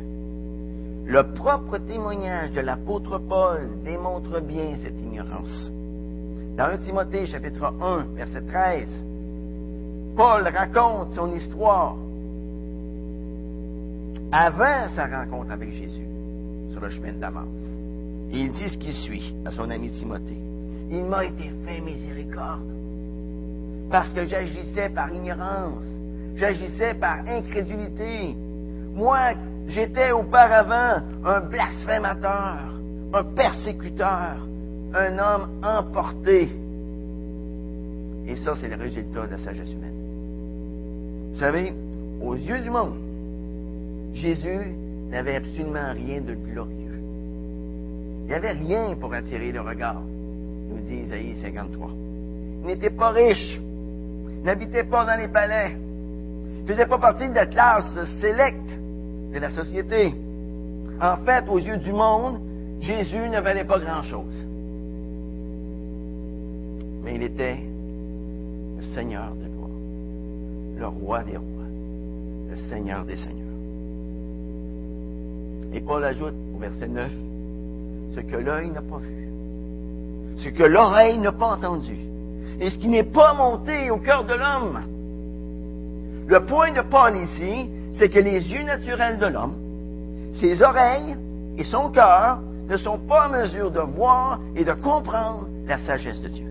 Le 1.05 1.23
propre 1.33 1.77
témoignage 1.77 2.51
de 2.51 2.59
l'apôtre 2.59 3.17
Paul 3.17 3.69
démontre 3.85 4.41
bien 4.41 4.75
cette 4.83 4.99
ignorance. 4.99 5.71
Dans 6.57 6.65
1 6.65 6.77
Timothée 6.79 7.25
chapitre 7.25 7.73
1, 7.81 8.15
verset 8.15 8.41
13, 8.41 8.89
Paul 10.17 10.47
raconte 10.47 11.13
son 11.15 11.33
histoire 11.33 11.95
avant 14.33 14.89
sa 14.95 15.05
rencontre 15.07 15.51
avec 15.51 15.71
Jésus 15.71 16.07
sur 16.71 16.81
le 16.81 16.89
chemin 16.89 17.13
de 17.13 17.19
Damas. 17.19 17.47
Il 18.31 18.51
dit 18.51 18.69
ce 18.69 18.77
qui 18.77 18.91
suit 18.91 19.33
à 19.45 19.51
son 19.51 19.69
ami 19.69 19.89
Timothée. 19.91 20.37
Il 20.91 21.05
m'a 21.05 21.23
été 21.23 21.49
fait 21.65 21.79
miséricorde 21.79 22.69
parce 23.89 24.09
que 24.13 24.25
j'agissais 24.25 24.89
par 24.89 25.11
ignorance, 25.11 25.83
j'agissais 26.35 26.93
par 26.93 27.19
incrédulité. 27.27 28.35
Moi, 28.93 29.33
j'étais 29.67 30.11
auparavant 30.11 31.03
un 31.25 31.39
blasphémateur, 31.41 32.59
un 33.13 33.23
persécuteur, 33.23 34.37
un 34.93 35.17
homme 35.17 35.49
emporté. 35.63 36.49
Et 38.27 38.35
ça, 38.37 38.53
c'est 38.59 38.67
le 38.67 38.75
résultat 38.75 39.25
de 39.25 39.31
la 39.31 39.37
sagesse 39.39 39.71
humaine. 39.71 41.31
Vous 41.31 41.39
savez, 41.39 41.73
aux 42.21 42.35
yeux 42.35 42.59
du 42.59 42.69
monde, 42.69 42.95
Jésus 44.13 44.75
n'avait 45.09 45.37
absolument 45.37 45.93
rien 45.93 46.21
de 46.21 46.35
glorieux. 46.35 47.01
Il 48.21 48.27
n'y 48.27 48.33
avait 48.33 48.51
rien 48.51 48.95
pour 48.99 49.13
attirer 49.13 49.51
le 49.51 49.61
regard, 49.61 50.01
nous 50.01 50.77
dit 50.87 51.05
Isaïe 51.05 51.35
53. 51.41 51.89
Il 52.61 52.67
n'était 52.67 52.89
pas 52.89 53.09
riche, 53.09 53.59
n'habitait 54.43 54.83
pas 54.83 55.05
dans 55.05 55.19
les 55.19 55.27
palais, 55.27 55.75
faisait 56.65 56.85
pas 56.85 56.97
partie 56.97 57.27
de 57.27 57.33
la 57.33 57.45
classe 57.45 57.91
sélecte 58.21 58.69
de 59.33 59.39
la 59.39 59.49
société. 59.49 60.13
En 61.01 61.17
fait, 61.17 61.45
aux 61.47 61.59
yeux 61.59 61.77
du 61.77 61.91
monde, 61.91 62.39
Jésus 62.79 63.29
ne 63.29 63.39
valait 63.39 63.65
pas 63.65 63.79
grand-chose. 63.79 64.45
Mais 67.03 67.15
il 67.15 67.23
était 67.23 67.57
le 68.77 68.83
Seigneur 68.93 69.31
de 69.35 69.47
gloire, 69.47 69.69
le 70.77 70.87
roi 70.87 71.23
des 71.23 71.37
rois, 71.37 71.67
le 72.49 72.57
Seigneur 72.69 73.05
des 73.05 73.15
seigneurs. 73.15 73.35
Et 75.73 75.81
Paul 75.81 76.03
ajoute 76.03 76.33
au 76.55 76.57
verset 76.57 76.87
9, 76.87 77.11
ce 78.15 78.19
que 78.21 78.35
l'œil 78.37 78.69
n'a 78.69 78.81
pas 78.81 78.97
vu, 78.97 79.29
ce 80.37 80.49
que 80.49 80.63
l'oreille 80.63 81.17
n'a 81.19 81.31
pas 81.31 81.53
entendu, 81.53 82.08
et 82.59 82.69
ce 82.69 82.77
qui 82.77 82.87
n'est 82.87 83.03
pas 83.03 83.33
monté 83.33 83.89
au 83.89 83.97
cœur 83.97 84.25
de 84.25 84.33
l'homme. 84.33 84.83
Le 86.27 86.45
point 86.45 86.71
de 86.71 86.81
Paul 86.81 87.15
ici, 87.17 87.69
c'est 87.97 88.09
que 88.09 88.19
les 88.19 88.51
yeux 88.51 88.63
naturels 88.63 89.17
de 89.17 89.25
l'homme, 89.25 89.55
ses 90.39 90.61
oreilles 90.61 91.15
et 91.57 91.63
son 91.63 91.89
cœur 91.89 92.39
ne 92.67 92.77
sont 92.77 92.99
pas 92.99 93.27
en 93.27 93.31
mesure 93.31 93.71
de 93.71 93.79
voir 93.79 94.39
et 94.55 94.63
de 94.63 94.73
comprendre 94.73 95.47
la 95.65 95.77
sagesse 95.79 96.21
de 96.21 96.27
Dieu. 96.27 96.45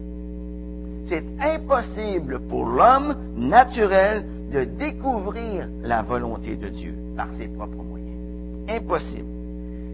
C'est 1.08 1.24
impossible 1.40 2.40
pour 2.48 2.66
l'homme 2.66 3.14
naturel 3.36 4.24
de 4.52 4.64
découvrir 4.64 5.68
la 5.82 6.02
volonté 6.02 6.56
de 6.56 6.68
Dieu 6.68 6.94
par 7.16 7.28
ses 7.38 7.48
propres 7.48 7.82
moyens. 7.82 8.16
Impossible. 8.68 9.28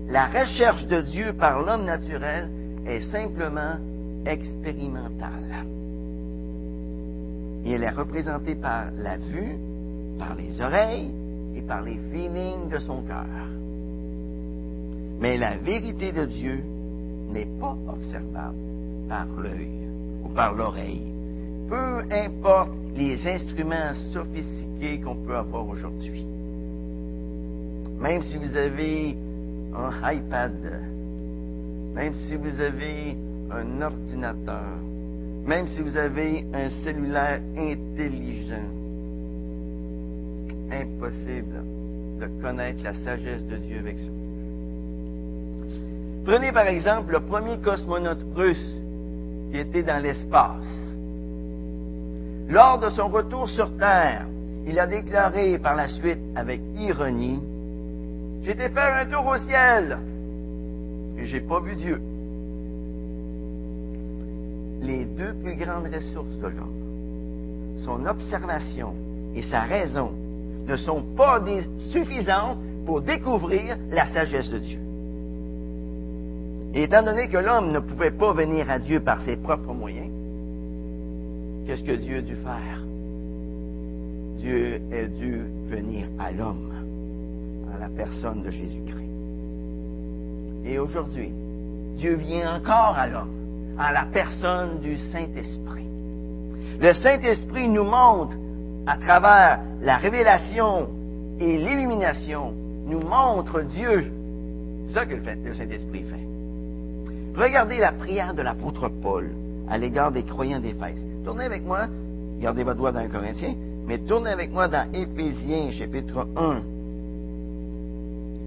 La 0.09 0.27
recherche 0.27 0.87
de 0.87 1.03
Dieu 1.03 1.33
par 1.35 1.63
l'homme 1.63 1.85
naturel 1.85 2.51
est 2.87 3.01
simplement 3.13 3.77
expérimentale. 4.27 5.65
Et 7.65 7.73
elle 7.73 7.83
est 7.83 7.91
représentée 7.91 8.55
par 8.55 8.87
la 8.97 9.17
vue, 9.17 9.57
par 10.19 10.35
les 10.37 10.61
oreilles 10.61 11.11
et 11.57 11.63
par 11.63 11.83
les 11.83 11.99
feelings 12.13 12.69
de 12.69 12.79
son 12.79 13.03
cœur. 13.03 13.25
Mais 15.21 15.39
la 15.39 15.57
vérité 15.59 16.13
de 16.13 16.27
Dieu 16.27 16.63
n'est 17.31 17.49
pas 17.61 17.77
observable 17.89 18.59
par 19.09 19.27
l'œil 19.39 19.89
ou 20.25 20.29
par 20.29 20.55
l'oreille. 20.55 21.03
Peu 21.69 22.03
importe 22.11 22.73
les 22.95 23.27
instruments 23.27 23.95
sophistiqués 24.13 25.01
qu'on 25.01 25.17
peut 25.17 25.37
avoir 25.37 25.67
aujourd'hui. 25.69 26.27
Même 27.99 28.23
si 28.23 28.37
vous 28.37 28.57
avez 28.57 29.17
un 29.75 30.13
iPad, 30.13 30.53
même 31.95 32.15
si 32.15 32.37
vous 32.37 32.61
avez 32.61 33.17
un 33.51 33.81
ordinateur, 33.83 34.79
même 35.47 35.69
si 35.69 35.81
vous 35.83 35.97
avez 35.97 36.45
un 36.55 36.69
cellulaire 36.83 37.41
intelligent, 37.57 38.69
impossible 40.71 41.63
de 42.21 42.43
connaître 42.43 42.83
la 42.83 42.95
sagesse 42.95 43.43
de 43.45 43.57
Dieu 43.57 43.79
avec 43.79 43.99
ça. 43.99 44.11
Prenez 46.25 46.53
par 46.53 46.67
exemple 46.67 47.13
le 47.13 47.21
premier 47.21 47.59
cosmonaute 47.59 48.25
russe 48.35 48.75
qui 49.51 49.59
était 49.59 49.83
dans 49.83 50.03
l'espace. 50.03 50.65
Lors 52.49 52.79
de 52.79 52.89
son 52.89 53.09
retour 53.09 53.49
sur 53.49 53.77
Terre, 53.77 54.27
il 54.67 54.79
a 54.79 54.87
déclaré 54.87 55.59
par 55.59 55.77
la 55.77 55.89
suite 55.89 56.21
avec 56.35 56.61
ironie, 56.79 57.43
J'étais 58.45 58.69
faire 58.69 58.95
un 58.95 59.07
tour 59.07 59.27
au 59.27 59.37
ciel 59.39 59.99
et 61.17 61.25
j'ai 61.25 61.41
pas 61.41 61.61
vu 61.61 61.75
Dieu. 61.77 61.99
Les 64.83 65.05
deux 65.05 65.35
plus 65.43 65.57
grandes 65.57 65.87
ressources 65.93 66.39
de 66.39 66.49
l'homme, 66.49 67.83
son 67.85 68.07
observation 68.07 68.95
et 69.35 69.43
sa 69.43 69.63
raison, 69.63 70.11
ne 70.67 70.77
sont 70.77 71.03
pas 71.17 71.43
suffisantes 71.91 72.59
pour 72.87 73.01
découvrir 73.03 73.77
la 73.91 74.07
sagesse 74.13 74.51
de 74.51 74.59
Dieu. 74.59 74.79
Et 76.75 76.83
étant 76.83 77.03
donné 77.03 77.29
que 77.29 77.39
l'homme 77.39 77.73
ne 77.73 77.79
pouvait 77.79 78.11
pas 78.11 78.33
venir 78.33 78.71
à 78.71 78.79
Dieu 78.79 79.01
par 79.01 79.23
ses 79.23 79.37
propres 79.37 79.73
moyens, 79.73 80.11
qu'est-ce 81.67 81.85
que 81.85 81.93
Dieu 81.93 82.19
a 82.19 82.23
dû 82.23 82.37
faire? 82.37 82.83
Dieu 84.39 84.81
a 84.93 85.07
dû 85.07 85.43
venir 85.69 86.07
à 86.19 86.33
l'homme, 86.33 86.73
à 87.75 87.81
la 87.81 87.89
personne 87.89 88.43
de 88.43 88.51
Jésus-Christ. 88.51 89.09
Et 90.67 90.79
aujourd'hui, 90.79 91.31
Dieu 91.97 92.17
vient 92.17 92.57
encore 92.57 92.97
à 92.97 93.07
l'homme, 93.07 93.44
à 93.79 93.93
la 93.93 94.07
personne 94.07 94.81
du 94.81 94.97
Saint-Esprit. 95.13 95.87
Le 96.81 96.95
Saint-Esprit 96.95 97.69
nous 97.69 97.85
montre, 97.85 98.37
à 98.87 98.99
travers 98.99 99.61
la 99.81 99.97
révélation 99.97 100.89
et 101.41 101.57
l'illumination, 101.57 102.53
nous 102.87 103.01
montre 103.01 103.63
Dieu. 103.63 104.13
C'est 104.87 104.95
ça 104.95 105.07
que 105.07 105.15
le 105.15 105.55
Saint-Esprit 105.55 106.05
fait. 106.05 106.25
Regardez 107.35 107.79
la 107.79 107.93
prière 107.93 108.35
de 108.35 108.43
l'apôtre 108.43 108.89
Paul 108.89 109.31
à 109.69 109.79
l'égard 109.79 110.13
des 110.13 110.23
croyants 110.23 110.61
d'Éphèse. 110.61 111.01
Tournez 111.25 111.45
avec 111.45 111.65
moi, 111.65 111.87
gardez 112.41 112.65
votre 112.65 112.79
doigt 112.79 112.93
dans 112.93 113.03
le 113.03 113.09
Corinthien, 113.09 113.55
mais 113.87 113.99
tournez 113.99 114.31
avec 114.31 114.53
moi 114.53 114.69
dans 114.69 114.87
Éphésiens 114.93 115.71
chapitre 115.71 116.29
1. 116.37 116.63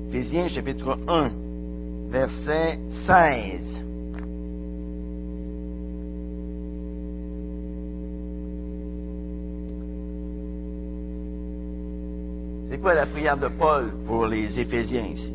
Éphésiens 0.10 0.48
chapitre 0.48 0.98
1, 1.08 1.32
verset 2.10 2.80
16. 3.06 3.77
C'est 12.70 12.80
quoi 12.80 12.94
la 12.94 13.06
prière 13.06 13.38
de 13.38 13.48
Paul 13.48 13.92
pour 14.06 14.26
les 14.26 14.60
Éphésiens 14.60 15.06
ici? 15.06 15.34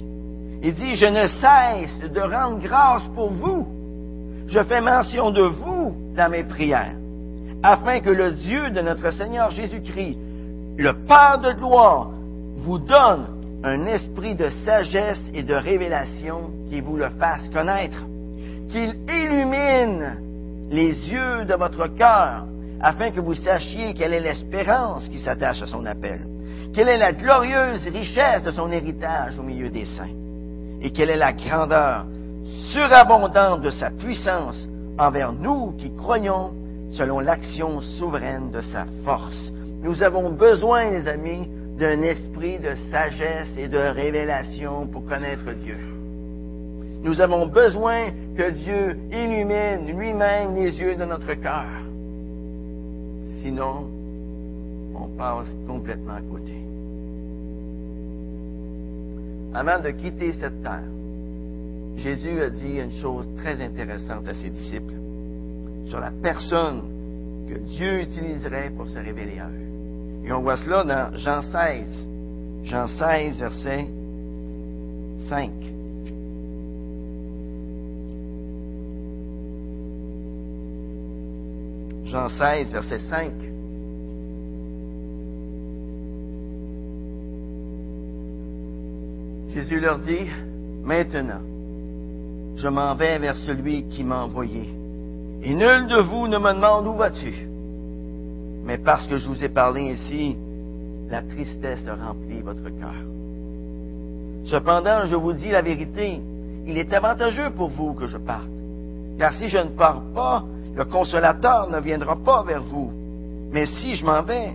Il 0.63 0.75
dit, 0.75 0.95
je 0.95 1.07
ne 1.07 1.27
cesse 1.27 2.13
de 2.13 2.21
rendre 2.21 2.61
grâce 2.61 3.03
pour 3.15 3.31
vous. 3.31 3.67
Je 4.47 4.63
fais 4.65 4.81
mention 4.81 5.31
de 5.31 5.43
vous 5.43 5.97
dans 6.15 6.31
mes 6.31 6.45
prières, 6.45 6.95
afin 7.63 8.01
que 8.01 8.11
le 8.11 8.33
Dieu 8.33 8.71
de 8.71 8.81
notre 8.81 9.13
Seigneur 9.13 9.51
Jésus-Christ, 9.51 10.19
le 10.77 10.93
Père 11.07 11.39
de 11.39 11.53
gloire, 11.53 12.11
vous 12.59 12.79
donne 12.79 13.27
un 13.65 13.87
esprit 13.87 14.35
de 14.35 14.51
sagesse 14.65 15.23
et 15.33 15.43
de 15.43 15.55
révélation 15.55 16.51
qui 16.69 16.81
vous 16.81 16.97
le 16.97 17.09
fasse 17.19 17.49
connaître, 17.49 18.05
qu'il 18.69 18.97
illumine 19.09 20.19
les 20.71 20.93
yeux 21.11 21.45
de 21.45 21.55
votre 21.55 21.87
cœur, 21.95 22.45
afin 22.81 23.11
que 23.11 23.21
vous 23.21 23.35
sachiez 23.35 23.95
quelle 23.95 24.13
est 24.13 24.21
l'espérance 24.21 25.09
qui 25.09 25.19
s'attache 25.19 25.63
à 25.63 25.67
son 25.67 25.87
appel, 25.87 26.21
quelle 26.75 26.89
est 26.89 26.99
la 26.99 27.13
glorieuse 27.13 27.87
richesse 27.87 28.43
de 28.43 28.51
son 28.51 28.71
héritage 28.71 29.39
au 29.39 29.43
milieu 29.43 29.69
des 29.69 29.85
saints? 29.85 30.15
Et 30.81 30.91
quelle 30.91 31.11
est 31.11 31.17
la 31.17 31.33
grandeur 31.33 32.07
surabondante 32.73 33.61
de 33.61 33.71
sa 33.71 33.91
puissance 33.91 34.57
envers 34.99 35.33
nous 35.33 35.73
qui 35.73 35.95
croyons 35.95 36.53
selon 36.93 37.21
l'action 37.21 37.81
souveraine 37.81 38.51
de 38.51 38.61
sa 38.61 38.87
force? 39.05 39.53
Nous 39.83 40.03
avons 40.03 40.31
besoin, 40.31 40.91
les 40.91 41.07
amis, 41.09 41.47
d'un 41.79 42.03
esprit 42.03 42.59
de 42.59 42.75
sagesse 42.91 43.57
et 43.59 43.69
de 43.69 43.79
révélation 43.79 44.87
pour 44.87 45.05
connaître 45.07 45.53
Dieu. 45.53 45.79
Nous 47.03 47.21
avons 47.21 47.47
besoin 47.47 48.11
que 48.37 48.51
Dieu 48.51 48.97
illumine 49.11 49.95
lui-même 49.99 50.55
les 50.55 50.81
yeux 50.81 50.95
de 50.95 51.05
notre 51.05 51.35
cœur. 51.35 51.67
Sinon, 53.43 53.89
on 54.95 55.09
passe 55.17 55.55
complètement 55.67 56.15
à 56.15 56.23
côté 56.23 56.63
avant 59.55 59.81
de 59.81 59.91
quitter 59.91 60.33
cette 60.33 60.63
terre, 60.63 60.85
Jésus 61.97 62.41
a 62.41 62.49
dit 62.49 62.79
une 62.79 62.93
chose 62.93 63.27
très 63.37 63.61
intéressante 63.63 64.27
à 64.27 64.35
ses 64.35 64.51
disciples 64.51 64.95
sur 65.89 66.01
la 66.01 66.11
personne 66.11 66.83
que 67.49 67.59
Dieu 67.59 68.01
utiliserait 68.01 68.71
pour 68.71 68.89
se 68.89 68.99
révéler 68.99 69.39
à 69.39 69.49
eux. 69.49 70.25
Et 70.25 70.33
on 70.33 70.41
voit 70.41 70.57
cela 70.57 70.85
dans 70.85 71.17
Jean 71.19 71.43
16. 71.43 72.09
Jean 72.65 72.87
16, 72.87 73.39
verset 73.39 73.87
5. 75.29 75.51
Jean 82.05 82.29
16, 82.31 82.73
verset 82.73 83.01
5. 83.11 83.33
Jésus 89.55 89.81
leur 89.81 89.99
dit, 89.99 90.29
maintenant, 90.83 91.41
je 92.57 92.69
m'en 92.69 92.95
vais 92.95 93.19
vers 93.19 93.37
celui 93.37 93.85
qui 93.89 94.03
m'a 94.03 94.25
envoyé. 94.25 94.69
Et 95.43 95.55
nul 95.55 95.89
de 95.89 96.01
vous 96.01 96.27
ne 96.29 96.39
me 96.39 96.53
demande 96.55 96.87
où 96.87 96.95
vas-tu. 96.95 97.47
Mais 98.65 98.79
parce 98.79 99.07
que 99.07 99.19
je 99.19 99.29
vous 99.29 99.45
ai 99.45 99.49
parlé 99.49 99.93
ainsi, 99.93 100.37
la 101.11 101.23
tristesse 101.23 101.87
remplit 101.87 102.41
votre 102.41 102.65
cœur. 102.79 102.95
Cependant, 104.45 105.05
je 105.05 105.17
vous 105.17 105.33
dis 105.33 105.51
la 105.51 105.63
vérité, 105.63 106.21
il 106.67 106.79
est 106.79 106.93
avantageux 106.93 107.51
pour 107.51 107.69
vous 107.69 107.93
que 107.95 108.07
je 108.07 108.19
parte. 108.19 108.49
Car 109.19 109.35
si 109.35 109.49
je 109.49 109.59
ne 109.59 109.71
pars 109.71 110.03
pas, 110.15 110.45
le 110.75 110.85
consolateur 110.85 111.69
ne 111.71 111.81
viendra 111.81 112.17
pas 112.17 112.43
vers 112.43 112.63
vous. 112.63 112.91
Mais 113.53 113.67
si 113.67 113.97
je 113.97 114.05
m'en 114.07 114.23
vais, 114.23 114.55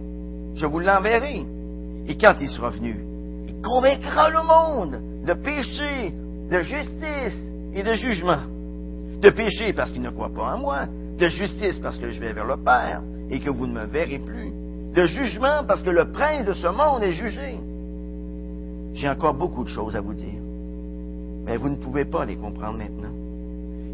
je 0.55 0.65
vous 0.65 0.79
l'enverrai. 0.79 1.45
Et 2.07 2.17
quand 2.17 2.35
il 2.41 2.49
sera 2.49 2.71
venu, 2.71 3.06
convaincra 3.63 4.29
le 4.29 4.43
monde 4.43 5.01
de 5.25 5.33
péché, 5.33 6.13
de 6.49 6.61
justice 6.61 7.37
et 7.73 7.83
de 7.83 7.93
jugement. 7.95 8.41
De 9.21 9.29
péché 9.29 9.73
parce 9.73 9.91
qu'il 9.91 10.01
ne 10.01 10.09
croit 10.09 10.33
pas 10.33 10.55
en 10.55 10.59
moi, 10.59 10.85
de 11.17 11.27
justice 11.29 11.79
parce 11.79 11.97
que 11.97 12.09
je 12.09 12.19
vais 12.19 12.33
vers 12.33 12.45
le 12.45 12.57
Père 12.57 13.01
et 13.29 13.39
que 13.39 13.49
vous 13.49 13.67
ne 13.67 13.73
me 13.73 13.85
verrez 13.85 14.19
plus, 14.19 14.51
de 14.93 15.05
jugement 15.07 15.63
parce 15.67 15.81
que 15.83 15.89
le 15.89 16.11
prince 16.11 16.45
de 16.45 16.53
ce 16.53 16.67
monde 16.67 17.03
est 17.03 17.11
jugé. 17.11 17.59
J'ai 18.93 19.09
encore 19.09 19.33
beaucoup 19.33 19.63
de 19.63 19.69
choses 19.69 19.95
à 19.95 20.01
vous 20.01 20.13
dire, 20.13 20.39
mais 21.45 21.57
vous 21.57 21.69
ne 21.69 21.75
pouvez 21.75 22.05
pas 22.05 22.25
les 22.25 22.35
comprendre 22.35 22.77
maintenant. 22.77 23.11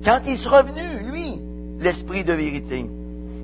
Quand 0.03 0.21
il 0.27 0.37
sera 0.37 0.63
venu, 0.63 1.11
lui, 1.11 1.41
l'Esprit 1.79 2.23
de 2.23 2.33
vérité, 2.33 2.89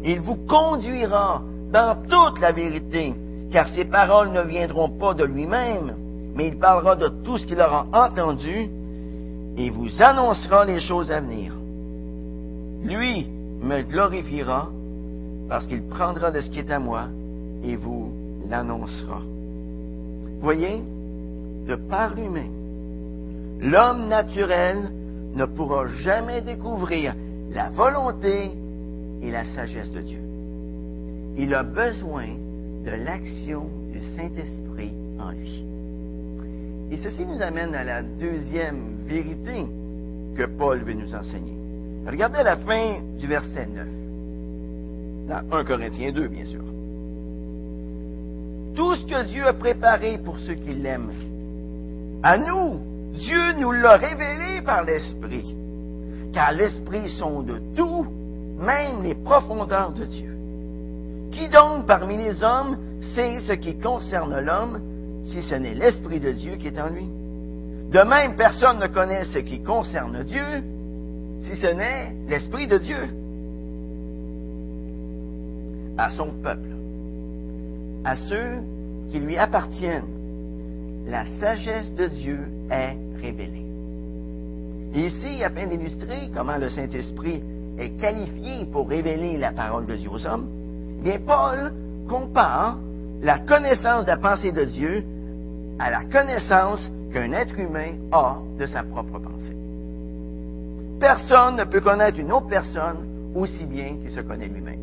il 0.03 0.19
vous 0.19 0.35
conduira 0.35 1.41
dans 1.71 1.97
toute 2.03 2.39
la 2.39 2.51
vérité, 2.51 3.13
car 3.51 3.67
ses 3.69 3.85
paroles 3.85 4.31
ne 4.31 4.41
viendront 4.41 4.89
pas 4.89 5.13
de 5.13 5.23
lui-même, 5.23 5.95
mais 6.39 6.47
il 6.47 6.57
parlera 6.57 6.95
de 6.95 7.09
tout 7.25 7.37
ce 7.37 7.45
qu'il 7.45 7.59
aura 7.59 7.85
entendu 7.91 8.69
et 9.57 9.69
vous 9.71 9.89
annoncera 10.01 10.63
les 10.63 10.79
choses 10.79 11.11
à 11.11 11.19
venir. 11.19 11.53
Lui 12.81 13.27
me 13.61 13.81
glorifiera 13.81 14.69
parce 15.49 15.67
qu'il 15.67 15.83
prendra 15.89 16.31
de 16.31 16.39
ce 16.39 16.49
qui 16.49 16.59
est 16.59 16.71
à 16.71 16.79
moi 16.79 17.07
et 17.61 17.75
vous 17.75 18.13
l'annoncera. 18.49 19.19
Voyez, 20.39 20.81
de 21.67 21.75
par 21.75 22.15
lui-même, 22.15 23.59
l'homme 23.59 24.07
naturel 24.07 24.89
ne 25.33 25.43
pourra 25.43 25.87
jamais 25.87 26.39
découvrir 26.39 27.15
la 27.51 27.69
volonté 27.71 28.51
et 29.21 29.29
la 29.29 29.43
sagesse 29.43 29.91
de 29.91 29.99
Dieu. 29.99 30.21
Il 31.37 31.53
a 31.53 31.63
besoin 31.63 32.27
de 32.85 32.91
l'action 32.91 33.65
du 33.91 33.99
Saint-Esprit 34.15 34.93
en 35.19 35.31
lui. 35.31 35.65
Et 36.91 36.97
ceci 36.97 37.25
nous 37.25 37.41
amène 37.41 37.75
à 37.75 37.83
la 37.83 38.01
deuxième 38.01 39.05
vérité 39.05 39.65
que 40.35 40.45
Paul 40.45 40.79
veut 40.79 40.93
nous 40.93 41.13
enseigner. 41.13 41.53
Regardez 42.07 42.41
la 42.43 42.57
fin 42.57 42.99
du 43.19 43.27
verset 43.27 43.67
9. 43.67 43.87
Dans 45.27 45.57
1 45.57 45.63
Corinthiens 45.65 46.11
2, 46.11 46.27
bien 46.27 46.45
sûr. 46.45 46.63
Tout 48.75 48.95
ce 48.95 49.05
que 49.05 49.23
Dieu 49.25 49.45
a 49.45 49.53
préparé 49.53 50.17
pour 50.17 50.37
ceux 50.39 50.55
qui 50.55 50.73
l'aiment. 50.73 51.11
À 52.23 52.37
nous, 52.37 52.79
Dieu 53.13 53.53
nous 53.59 53.71
l'a 53.71 53.97
révélé 53.97 54.61
par 54.61 54.83
l'Esprit. 54.83 55.55
Car 56.33 56.53
l'Esprit 56.53 57.09
sonde 57.09 57.61
tout, 57.75 58.07
même 58.57 59.03
les 59.03 59.15
profondeurs 59.15 59.91
de 59.91 60.05
Dieu. 60.05 60.35
Qui 61.31 61.49
donc 61.49 61.85
parmi 61.85 62.17
les 62.17 62.43
hommes 62.43 62.77
sait 63.13 63.39
ce 63.41 63.53
qui 63.53 63.77
concerne 63.77 64.39
l'homme 64.39 64.81
si 65.31 65.41
ce 65.43 65.55
n'est 65.55 65.75
l'Esprit 65.75 66.19
de 66.19 66.31
Dieu 66.31 66.55
qui 66.55 66.67
est 66.67 66.79
en 66.79 66.89
lui? 66.89 67.07
De 67.91 67.99
même, 68.07 68.35
personne 68.35 68.79
ne 68.79 68.87
connaît 68.87 69.25
ce 69.25 69.39
qui 69.39 69.61
concerne 69.61 70.23
Dieu 70.23 70.63
si 71.41 71.55
ce 71.55 71.67
n'est 71.67 72.13
l'Esprit 72.27 72.67
de 72.67 72.77
Dieu. 72.77 73.09
À 75.97 76.09
son 76.11 76.31
peuple, 76.43 76.69
à 78.05 78.15
ceux 78.15 78.59
qui 79.11 79.19
lui 79.19 79.37
appartiennent, 79.37 80.07
la 81.07 81.25
sagesse 81.39 81.91
de 81.95 82.07
Dieu 82.07 82.39
est 82.69 82.95
révélée. 83.21 83.65
ici, 84.93 85.43
afin 85.43 85.65
d'illustrer 85.67 86.29
comment 86.33 86.57
le 86.57 86.69
Saint-Esprit 86.69 87.41
est 87.77 87.99
qualifié 87.99 88.65
pour 88.71 88.87
révéler 88.87 89.37
la 89.37 89.51
parole 89.51 89.87
de 89.87 89.95
Dieu 89.95 90.09
aux 90.11 90.25
hommes, 90.25 90.47
bien 91.03 91.19
Paul 91.25 91.73
compare 92.07 92.77
la 93.21 93.39
connaissance 93.39 94.05
de 94.05 94.11
la 94.11 94.17
pensée 94.17 94.51
de 94.51 94.63
Dieu 94.63 95.03
à 95.79 95.89
la 95.89 96.03
connaissance 96.03 96.81
qu'un 97.11 97.31
être 97.31 97.57
humain 97.57 97.93
a 98.11 98.37
de 98.59 98.65
sa 98.65 98.83
propre 98.83 99.19
pensée. 99.19 99.55
Personne 100.99 101.55
ne 101.55 101.63
peut 101.63 101.79
connaître 101.79 102.19
une 102.19 102.31
autre 102.31 102.47
personne 102.47 103.07
aussi 103.33 103.65
bien 103.65 103.95
qu'il 104.01 104.11
se 104.11 104.19
connaît 104.19 104.47
lui-même. 104.47 104.79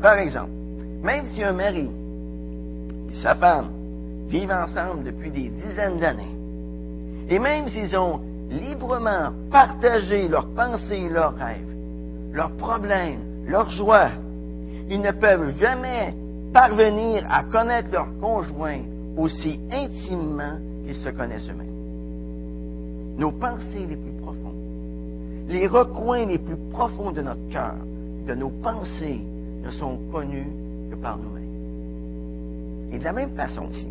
Par 0.00 0.18
exemple, 0.18 0.52
même 1.02 1.26
si 1.26 1.42
un 1.42 1.52
mari 1.52 1.90
et 3.12 3.22
sa 3.22 3.34
femme 3.34 3.70
vivent 4.28 4.52
ensemble 4.52 5.04
depuis 5.04 5.30
des 5.30 5.48
dizaines 5.48 5.98
d'années, 5.98 6.36
et 7.28 7.38
même 7.38 7.68
s'ils 7.68 7.96
ont 7.96 8.20
librement 8.50 9.32
partagé 9.50 10.28
leurs 10.28 10.48
pensées, 10.54 11.08
leurs 11.08 11.34
rêves, 11.34 11.74
leurs 12.32 12.52
problèmes, 12.52 13.20
leurs 13.46 13.70
joies, 13.70 14.10
ils 14.88 15.00
ne 15.00 15.10
peuvent 15.10 15.56
jamais 15.58 16.14
parvenir 16.52 17.24
à 17.30 17.44
connaître 17.44 17.90
leur 17.90 18.08
conjoint 18.20 18.80
aussi 19.16 19.60
intimement 19.70 20.58
qu'ils 20.84 20.94
se 20.94 21.08
connaissent 21.10 21.48
eux-mêmes. 21.48 23.16
Nos 23.18 23.32
pensées 23.32 23.86
les 23.88 23.96
plus 23.96 24.12
profondes, 24.22 24.56
les 25.48 25.66
recoins 25.66 26.26
les 26.26 26.38
plus 26.38 26.56
profonds 26.70 27.12
de 27.12 27.22
notre 27.22 27.48
cœur, 27.50 27.74
de 28.26 28.34
nos 28.34 28.50
pensées, 28.50 29.20
ne 29.64 29.70
sont 29.70 29.98
connus 30.10 30.46
que 30.90 30.96
par 30.96 31.18
nous-mêmes. 31.18 32.92
Et 32.92 32.98
de 32.98 33.04
la 33.04 33.12
même 33.12 33.30
façon 33.30 33.68
ici, 33.70 33.86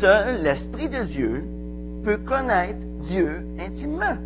seul 0.00 0.42
l'Esprit 0.42 0.88
de 0.88 1.04
Dieu 1.04 1.44
peut 2.04 2.18
connaître 2.18 2.78
Dieu 3.08 3.44
intimement. 3.58 4.16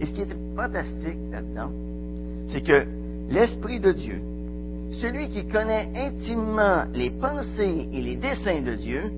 Et 0.00 0.06
ce 0.06 0.10
qui 0.12 0.20
est 0.22 0.36
fantastique 0.54 1.18
là-dedans, 1.30 1.70
c'est 2.48 2.62
que 2.62 2.86
l'Esprit 3.30 3.80
de 3.80 3.92
Dieu, 3.92 4.20
celui 5.00 5.28
qui 5.28 5.46
connaît 5.46 5.88
intimement 5.94 6.84
les 6.94 7.10
pensées 7.10 7.88
et 7.92 8.00
les 8.00 8.16
desseins 8.16 8.62
de 8.62 8.74
Dieu, 8.74 9.10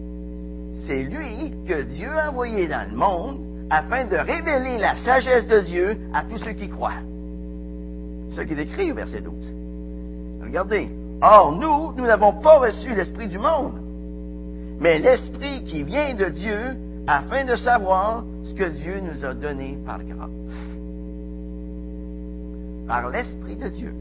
c'est 0.87 1.03
lui 1.03 1.53
que 1.67 1.83
Dieu 1.83 2.11
a 2.17 2.31
envoyé 2.31 2.67
dans 2.67 2.91
le 2.91 2.97
monde 2.97 3.41
afin 3.71 4.07
de 4.07 4.17
révéler 4.17 4.79
la 4.79 4.97
sagesse 4.97 5.47
de 5.47 5.61
Dieu 5.61 5.99
à 6.15 6.25
tous 6.25 6.39
ceux 6.39 6.53
qui 6.53 6.69
croient. 6.69 7.03
Ce 8.33 8.41
qui 8.43 8.55
est 8.55 8.63
écrit 8.63 8.93
au 8.93 8.95
verset 8.95 9.21
12. 9.21 9.35
Regardez. 10.43 10.89
Or, 11.21 11.53
nous, 11.53 11.93
nous 11.97 12.07
n'avons 12.07 12.33
pas 12.41 12.59
reçu 12.59 12.95
l'Esprit 12.95 13.29
du 13.29 13.39
monde, 13.39 13.75
mais 14.81 15.01
l'Esprit 15.01 15.65
qui 15.65 15.83
vient 15.83 16.15
de 16.15 16.27
Dieu 16.27 16.77
afin 17.07 17.45
de 17.45 17.57
savoir 17.57 18.25
ce 18.45 18.55
que 18.55 18.69
Dieu 18.69 19.01
nous 19.01 19.25
a 19.25 19.35
donné 19.35 19.77
par 19.85 19.99
grâce. 20.05 20.31
Par 22.87 23.11
l'Esprit 23.11 23.57
de 23.57 23.69
Dieu, 23.69 23.93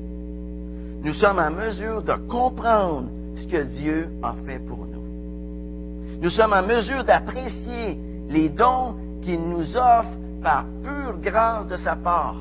nous 1.07 1.13
sommes 1.13 1.39
en 1.39 1.51
mesure 1.51 2.01
de 2.01 2.11
comprendre 2.27 3.07
ce 3.37 3.47
que 3.47 3.63
Dieu 3.63 4.09
a 4.21 4.35
fait 4.45 4.59
pour 4.59 4.79
nous. 4.79 6.19
Nous 6.21 6.29
sommes 6.29 6.51
en 6.51 6.63
mesure 6.63 7.05
d'apprécier 7.05 7.97
les 8.29 8.49
dons 8.49 8.93
qu'il 9.21 9.39
nous 9.39 9.77
offre 9.77 10.11
par 10.43 10.65
pure 10.83 11.17
grâce 11.21 11.65
de 11.67 11.77
sa 11.77 11.95
part. 11.95 12.35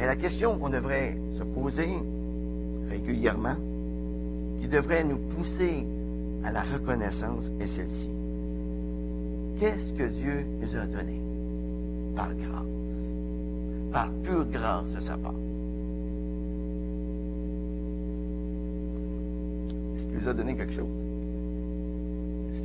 Et 0.00 0.06
la 0.06 0.16
question 0.16 0.56
qu'on 0.56 0.70
devrait 0.70 1.14
se 1.36 1.44
poser 1.44 1.90
régulièrement, 2.88 3.56
qui 4.62 4.68
devrait 4.68 5.04
nous 5.04 5.18
pousser 5.36 5.84
à 6.42 6.52
la 6.52 6.62
reconnaissance, 6.62 7.44
est 7.60 7.68
celle-ci. 7.76 8.10
Qu'est-ce 9.60 9.92
que 9.92 10.04
Dieu 10.04 10.46
nous 10.58 10.74
a 10.74 10.86
donné? 10.86 11.20
Par 12.14 12.28
grâce, 12.34 13.92
par 13.92 14.08
pure 14.24 14.46
grâce 14.50 14.90
de 14.94 15.00
sa 15.00 15.18
part? 15.18 15.34
Est-ce 19.96 20.04
qu'il 20.04 20.05
nous 20.20 20.28
a 20.28 20.32
donné 20.32 20.54
quelque 20.54 20.72
chose? 20.72 20.88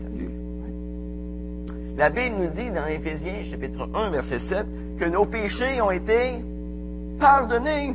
Salut. 0.04 0.30
La 1.98 2.10
Bible 2.10 2.36
nous 2.40 2.50
dit 2.50 2.70
dans 2.72 2.86
Éphésiens 2.86 3.44
chapitre 3.50 3.88
1, 3.94 4.12
verset 4.12 4.40
7, 4.50 4.66
que 5.00 5.06
nos 5.06 5.26
péchés 5.26 5.82
ont 5.82 5.92
été 5.92 6.44
pardonnés. 7.20 7.94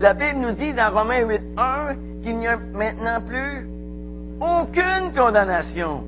La 0.00 0.14
Bible 0.14 0.40
nous 0.40 0.52
dit 0.52 0.72
dans 0.72 0.90
Romains 0.92 1.26
8, 1.26 1.40
1 1.56 1.96
qu'il 2.22 2.38
n'y 2.38 2.46
a 2.46 2.56
maintenant 2.56 3.20
plus 3.20 3.68
aucune 4.40 5.12
condamnation 5.14 6.02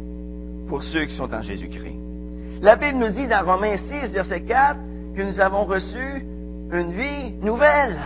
pour 0.69 0.83
ceux 0.83 1.05
qui 1.05 1.15
sont 1.15 1.33
en 1.33 1.43
Jésus-Christ. 1.43 1.95
La 2.63 2.77
Bible 2.77 2.99
nous 2.99 3.11
dit 3.11 3.27
dans 3.27 3.45
Romains 3.45 3.77
6, 3.77 4.13
verset 4.13 4.41
4, 4.41 4.79
que 5.15 5.23
nous 5.23 5.41
avons 5.41 5.65
reçu 5.65 6.25
une 6.73 6.93
vie 6.93 7.33
nouvelle. 7.43 7.99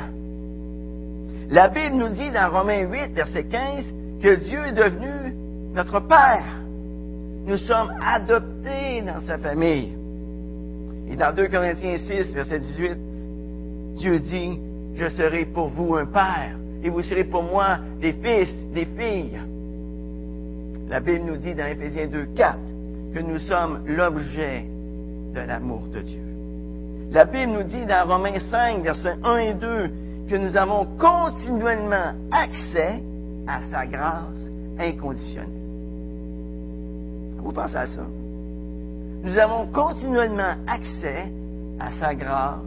La 1.49 1.69
Bible 1.69 1.97
nous 1.97 2.09
dit 2.11 2.31
dans 2.31 2.51
Romains 2.51 2.83
8, 2.83 3.13
verset 3.15 3.45
15, 3.45 3.85
que 4.21 4.35
Dieu 4.37 4.67
est 4.67 4.73
devenu 4.73 5.35
notre 5.75 6.01
Père. 6.01 6.63
Nous 7.47 7.57
sommes 7.57 7.93
adoptés 8.05 9.03
dans 9.03 9.21
sa 9.27 9.39
famille. 9.39 9.95
Et 11.09 11.17
dans 11.17 11.35
2 11.35 11.49
Corinthiens 11.49 11.97
6, 11.97 12.33
verset 12.33 12.61
18, 12.61 12.97
Dieu 13.97 14.19
dit, 14.21 14.61
je 14.95 15.09
serai 15.09 15.47
pour 15.47 15.69
vous 15.69 15.97
un 15.97 16.07
Père 16.07 16.57
et 16.83 16.91
vous 16.91 17.03
serez 17.03 17.25
pour 17.25 17.43
moi 17.43 17.79
des 18.01 18.13
fils, 18.13 18.49
des 18.75 18.87
filles. 18.87 19.39
La 20.89 21.01
Bible 21.01 21.25
nous 21.25 21.37
dit 21.37 21.55
dans 21.55 21.67
Éphésiens 21.67 22.07
2, 22.07 22.27
4 22.37 22.59
que 23.15 23.21
nous 23.21 23.39
sommes 23.39 23.83
l'objet 23.87 24.65
de 25.35 25.41
l'amour 25.41 25.87
de 25.93 26.01
Dieu. 26.01 26.23
La 27.13 27.25
Bible 27.25 27.53
nous 27.53 27.63
dit 27.63 27.87
dans 27.87 28.07
Romains 28.07 28.39
5, 28.51 28.83
versets 28.83 29.17
1 29.23 29.37
et 29.39 29.55
2, 29.55 29.91
que 30.29 30.37
nous 30.37 30.57
avons 30.57 30.87
continuellement 30.97 32.15
accès 32.31 33.03
à 33.51 33.61
sa 33.71 33.87
grâce 33.87 34.41
inconditionnelle. 34.79 35.49
Vous 37.39 37.53
pensez 37.53 37.77
à 37.77 37.87
ça? 37.87 38.07
Nous 39.25 39.37
avons 39.39 39.67
continuellement 39.67 40.55
accès 40.67 41.25
à 41.81 41.91
sa 41.99 42.15
grâce 42.15 42.61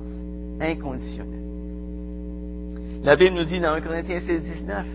inconditionnelle. 0.60 1.39
La 3.04 3.15
Bible 3.15 3.36
nous 3.36 3.46
dit 3.46 3.60
dans 3.60 3.74
1 3.74 3.82
Corinthiens 3.82 4.19
16, 4.19 4.43
19 4.43 4.86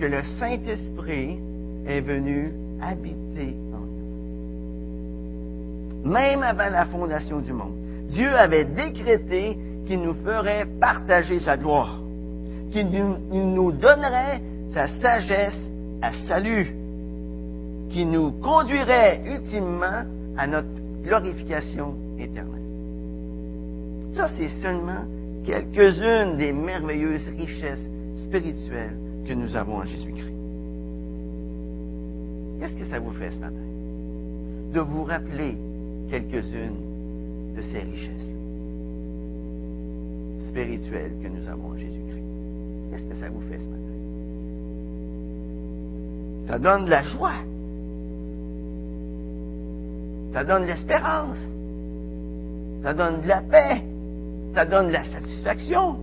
que 0.00 0.06
le 0.06 0.22
Saint-Esprit 0.38 1.38
est 1.86 2.00
venu 2.00 2.52
habiter 2.80 3.56
en 3.74 3.80
nous. 6.04 6.10
Même 6.10 6.42
avant 6.42 6.70
la 6.70 6.84
fondation 6.86 7.40
du 7.40 7.52
monde, 7.52 7.74
Dieu 8.10 8.32
avait 8.36 8.64
décrété 8.64 9.58
qui 9.86 9.96
nous 9.96 10.14
ferait 10.14 10.66
partager 10.80 11.38
sa 11.40 11.56
gloire, 11.56 11.98
qui 12.72 12.84
nous, 12.84 13.18
nous 13.32 13.72
donnerait 13.72 14.40
sa 14.76 14.88
sagesse 15.00 15.58
à 16.02 16.12
salut, 16.28 16.66
qui 17.88 18.04
nous 18.04 18.30
conduirait 18.42 19.22
ultimement 19.24 20.04
à 20.36 20.46
notre 20.46 20.68
glorification 21.02 21.94
éternelle. 22.18 22.60
Ça, 24.12 24.28
c'est 24.36 24.50
seulement 24.60 25.04
quelques-unes 25.46 26.36
des 26.36 26.52
merveilleuses 26.52 27.26
richesses 27.38 27.88
spirituelles 28.24 28.98
que 29.26 29.32
nous 29.32 29.56
avons 29.56 29.76
en 29.76 29.84
Jésus-Christ. 29.86 30.34
Qu'est-ce 32.60 32.76
que 32.76 32.84
ça 32.90 32.98
vous 32.98 33.12
fait 33.12 33.30
ce 33.30 33.38
matin? 33.38 33.56
De 34.74 34.80
vous 34.80 35.04
rappeler 35.04 35.56
quelques-unes 36.10 37.54
de 37.56 37.62
ces 37.62 37.78
richesses 37.78 38.30
spirituelles 40.50 41.12
que 41.22 41.28
nous 41.28 41.48
avons 41.48 41.68
en 41.68 41.78
Jésus-Christ. 41.78 42.24
Qu'est-ce 42.90 43.06
que 43.06 43.16
ça 43.16 43.30
vous 43.30 43.40
fait 43.48 43.58
ce 43.58 43.70
matin? 43.70 43.86
Ça 46.46 46.58
donne 46.58 46.84
de 46.84 46.90
la 46.90 47.02
joie. 47.02 47.32
Ça 50.32 50.44
donne 50.44 50.62
de 50.62 50.66
l'espérance. 50.68 51.38
Ça 52.82 52.94
donne 52.94 53.20
de 53.22 53.28
la 53.28 53.42
paix. 53.42 53.82
Ça 54.54 54.64
donne 54.64 54.88
de 54.88 54.92
la 54.92 55.04
satisfaction. 55.04 55.96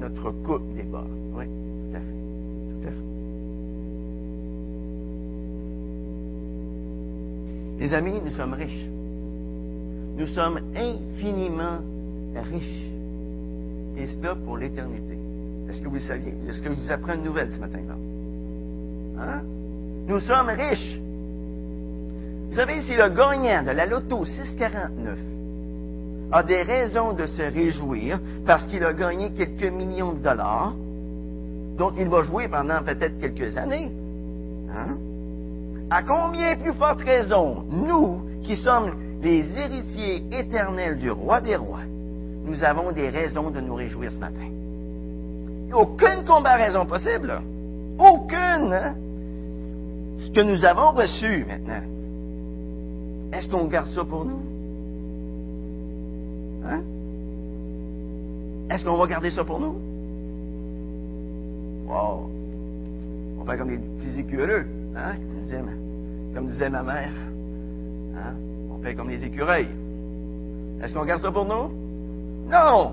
Notre 0.00 0.30
coupe 0.44 0.74
déborde. 0.74 1.08
Oui, 1.34 1.44
tout 1.46 1.96
à 1.96 2.00
fait. 2.00 2.06
Tout 2.70 2.88
à 2.88 2.90
fait. 2.90 2.96
Les 7.78 7.94
amis, 7.94 8.20
nous 8.24 8.32
sommes 8.32 8.54
riches. 8.54 8.88
Nous 10.16 10.26
sommes 10.28 10.60
infiniment 10.74 11.80
riches. 12.34 12.93
Et 13.96 14.06
cela 14.06 14.34
pour 14.34 14.58
l'éternité. 14.58 15.18
Est-ce 15.68 15.80
que 15.80 15.88
vous 15.88 16.00
saviez? 16.00 16.34
Est-ce 16.48 16.60
que 16.60 16.70
je 16.70 16.74
vous 16.74 16.92
apprends 16.92 17.14
une 17.14 17.24
nouvelle 17.24 17.52
ce 17.52 17.60
matin-là? 17.60 17.94
Hein? 19.22 19.42
Nous 20.06 20.20
sommes 20.20 20.48
riches. 20.48 20.98
Vous 22.50 22.56
savez, 22.56 22.82
si 22.82 22.94
le 22.94 23.08
gagnant 23.08 23.62
de 23.62 23.70
la 23.70 23.86
loto 23.86 24.24
649 24.24 25.18
a 26.30 26.42
des 26.42 26.62
raisons 26.62 27.12
de 27.12 27.26
se 27.26 27.42
réjouir 27.42 28.20
parce 28.46 28.66
qu'il 28.66 28.84
a 28.84 28.92
gagné 28.92 29.30
quelques 29.30 29.72
millions 29.72 30.12
de 30.12 30.22
dollars, 30.22 30.74
dont 31.76 31.92
il 31.98 32.08
va 32.08 32.22
jouer 32.22 32.48
pendant 32.48 32.82
peut-être 32.82 33.18
quelques 33.18 33.56
années, 33.56 33.90
hein? 34.70 34.96
à 35.90 36.02
combien 36.02 36.56
plus 36.56 36.72
forte 36.74 37.00
raison, 37.02 37.64
nous 37.70 38.20
qui 38.42 38.56
sommes 38.56 38.92
les 39.22 39.44
héritiers 39.58 40.24
éternels 40.32 40.98
du 40.98 41.10
roi 41.10 41.40
des 41.40 41.56
rois, 41.56 41.80
nous 42.44 42.62
avons 42.62 42.92
des 42.92 43.08
raisons 43.08 43.50
de 43.50 43.60
nous 43.60 43.74
réjouir 43.74 44.12
ce 44.12 44.18
matin. 44.18 44.48
Aucune 45.72 46.24
comparaison 46.26 46.86
possible. 46.86 47.40
Aucune. 47.98 48.72
Hein? 48.72 48.94
Ce 50.18 50.30
que 50.30 50.40
nous 50.40 50.64
avons 50.64 50.92
reçu 50.92 51.44
maintenant, 51.46 51.82
est-ce 53.32 53.48
qu'on 53.48 53.64
garde 53.66 53.90
ça 53.90 54.04
pour 54.04 54.24
nous? 54.24 54.40
Hein? 56.66 56.82
Est-ce 58.70 58.84
qu'on 58.84 58.96
va 58.96 59.06
garder 59.06 59.30
ça 59.30 59.44
pour 59.44 59.60
nous? 59.60 59.74
Wow! 61.86 62.30
On 63.40 63.44
fait 63.44 63.58
comme 63.58 63.68
des 63.68 63.78
petits 63.78 64.20
écureux, 64.20 64.64
hein? 64.96 65.14
Comme 66.34 66.46
disait, 66.48 66.70
ma 66.70 66.82
mère. 66.82 67.12
Hein? 68.16 68.34
On 68.72 68.82
fait 68.82 68.94
comme 68.94 69.08
des 69.08 69.22
écureuils. 69.22 69.68
Est-ce 70.82 70.94
qu'on 70.94 71.04
garde 71.04 71.22
ça 71.22 71.30
pour 71.30 71.44
nous? 71.44 71.83
Non! 72.46 72.92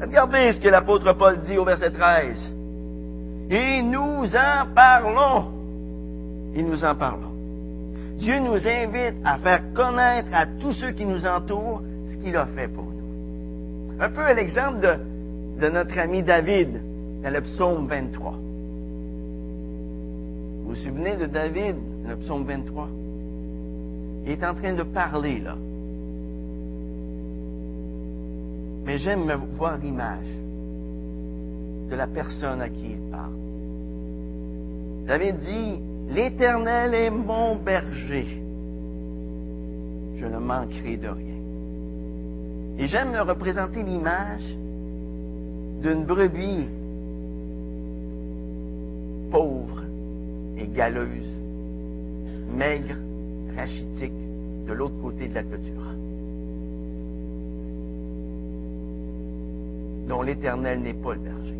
Regardez 0.00 0.52
ce 0.52 0.60
que 0.60 0.68
l'apôtre 0.68 1.12
Paul 1.14 1.40
dit 1.40 1.56
au 1.56 1.64
verset 1.64 1.90
13. 1.90 2.36
Et 3.50 3.82
nous 3.82 4.24
en 4.34 4.66
parlons. 4.74 5.46
Et 6.54 6.62
nous 6.62 6.84
en 6.84 6.94
parlons. 6.94 7.32
Dieu 8.18 8.38
nous 8.38 8.66
invite 8.66 9.16
à 9.24 9.38
faire 9.38 9.62
connaître 9.74 10.28
à 10.32 10.46
tous 10.46 10.72
ceux 10.72 10.92
qui 10.92 11.04
nous 11.04 11.26
entourent 11.26 11.82
ce 12.10 12.16
qu'il 12.16 12.36
a 12.36 12.46
fait 12.46 12.68
pour 12.68 12.84
nous. 12.84 14.00
Un 14.00 14.10
peu 14.10 14.22
à 14.22 14.34
l'exemple 14.34 14.80
de, 15.60 15.68
notre 15.68 15.98
ami 15.98 16.22
David 16.22 16.80
dans 17.22 17.30
le 17.30 17.40
psaume 17.42 17.86
23. 17.86 18.32
Vous 20.62 20.68
vous 20.68 20.74
souvenez 20.74 21.16
de 21.16 21.26
David 21.26 21.76
dans 22.04 22.10
le 22.10 22.16
psaume 22.16 22.44
23? 22.44 22.88
Il 24.26 24.32
est 24.32 24.44
en 24.44 24.54
train 24.54 24.74
de 24.74 24.82
parler 24.82 25.40
là. 25.40 25.56
Mais 28.86 28.98
j'aime 28.98 29.30
voir 29.56 29.78
l'image 29.78 30.26
de 31.90 31.96
la 31.96 32.06
personne 32.06 32.60
à 32.62 32.68
qui 32.68 32.92
il 32.92 33.10
parle. 33.10 33.34
David 35.06 35.38
dit, 35.40 35.80
L'Éternel 36.08 36.94
est 36.94 37.10
mon 37.10 37.56
berger. 37.56 38.42
Je 40.16 40.26
ne 40.26 40.38
manquerai 40.38 40.96
de 40.96 41.08
rien. 41.08 41.34
Et 42.78 42.86
j'aime 42.86 43.10
me 43.12 43.20
représenter 43.20 43.82
l'image 43.82 44.56
d'une 45.82 46.04
brebis 46.04 46.68
pauvre 49.30 49.82
et 50.58 50.68
galeuse, 50.68 51.40
maigre, 52.56 52.96
rachitique, 53.56 54.12
de 54.66 54.72
l'autre 54.72 55.00
côté 55.02 55.28
de 55.28 55.34
la 55.34 55.42
clôture. 55.42 56.05
Dont 60.08 60.22
l'Éternel 60.22 60.80
n'est 60.80 60.94
pas 60.94 61.14
le 61.14 61.20
berger. 61.20 61.54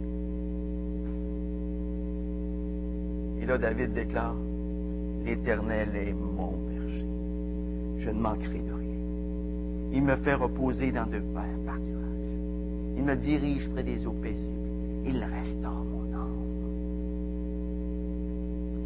Et 3.43 3.47
là, 3.47 3.59
David 3.59 3.93
déclare, 3.93 4.35
l'Éternel 5.25 5.89
est 5.95 6.13
mon 6.13 6.53
berger. 6.53 7.07
Je 7.99 8.11
ne 8.11 8.21
manquerai 8.21 8.59
de 8.59 8.73
rien. 8.73 8.87
Il 9.93 10.03
me 10.03 10.17
fait 10.17 10.35
reposer 10.35 10.93
dans 10.93 11.07
de 11.07 11.19
verts 11.19 11.59
pâturages. 11.65 11.77
Il 12.97 13.05
me 13.05 13.17
dirige 13.17 13.69
près 13.71 13.83
des 13.83 14.07
eaux 14.07 14.15
paisibles. 14.23 14.53
Il 15.07 15.19
restaure 15.19 15.85
mon 15.85 16.15
âme. 16.15 16.37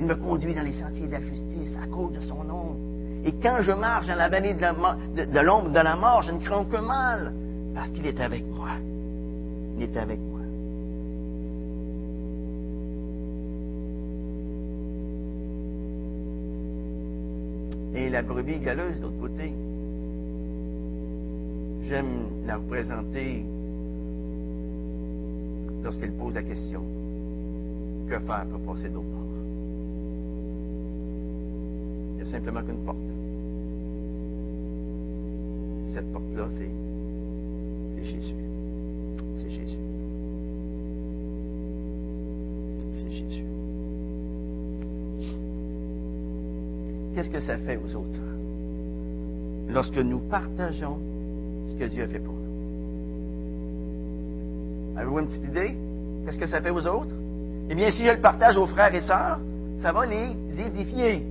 Il 0.00 0.06
me 0.06 0.14
conduit 0.14 0.54
dans 0.54 0.62
les 0.62 0.74
sentiers 0.74 1.06
de 1.06 1.12
la 1.12 1.20
justice 1.20 1.76
à 1.82 1.86
cause 1.86 2.12
de 2.12 2.20
son 2.20 2.44
nom. 2.44 2.76
Et 3.24 3.32
quand 3.42 3.58
je 3.60 3.72
marche 3.72 4.06
dans 4.06 4.16
la 4.16 4.30
vallée 4.30 4.54
de 4.54 5.40
l'ombre 5.40 5.68
de, 5.68 5.74
de 5.74 5.80
la 5.80 5.96
mort, 5.96 6.22
je 6.22 6.32
ne 6.32 6.38
crains 6.38 6.60
aucun 6.60 6.80
mal, 6.80 7.34
parce 7.74 7.90
qu'il 7.90 8.06
est 8.06 8.18
avec 8.20 8.46
moi 8.46 8.70
est 9.82 9.96
avec 9.96 10.18
moi. 10.18 10.40
Et 17.94 18.08
la 18.08 18.22
brebis 18.22 18.58
galeuse, 18.58 18.96
de 18.98 19.02
l'autre 19.02 19.20
côté, 19.20 19.52
j'aime 21.88 22.26
la 22.46 22.56
représenter 22.56 23.44
lorsqu'elle 25.82 26.12
pose 26.12 26.34
la 26.34 26.42
question 26.42 26.82
que 28.08 28.18
faire 28.18 28.46
pour 28.46 28.74
passer 28.74 28.88
d'autre 28.88 29.06
part 29.06 29.20
Il 32.10 32.16
n'y 32.16 32.22
a 32.22 32.24
simplement 32.26 32.62
qu'une 32.62 32.84
porte. 32.84 32.96
Cette 35.94 36.12
porte-là, 36.12 36.48
c'est 36.56 38.04
Jésus. 38.04 38.34
qu'est-ce 47.20 47.30
ça 47.40 47.57
fait 47.59 47.76
aux 47.76 47.96
autres 47.96 48.20
lorsque 49.72 49.98
nous 49.98 50.18
partageons 50.18 50.98
ce 51.70 51.74
que 51.74 51.85
Dieu 51.85 52.05
a 52.05 52.09
fait 52.09 52.18
pour 52.18 52.35
nous? 52.35 52.40
Avez-vous 54.96 55.18
une 55.20 55.29
petite 55.29 55.44
idée? 55.44 55.76
Qu'est-ce 56.24 56.38
que 56.38 56.46
ça 56.46 56.61
fait 56.61 56.70
aux 56.70 56.87
autres? 56.87 57.14
Eh 57.70 57.74
bien, 57.74 57.90
si 57.90 58.05
je 58.05 58.11
le 58.11 58.20
partage 58.20 58.57
aux 58.59 58.66
frères 58.66 58.94
et 58.94 59.00
sœurs, 59.00 59.38
ça 59.81 59.92
va 59.92 60.05
les 60.05 60.37
édifier. 60.59 61.24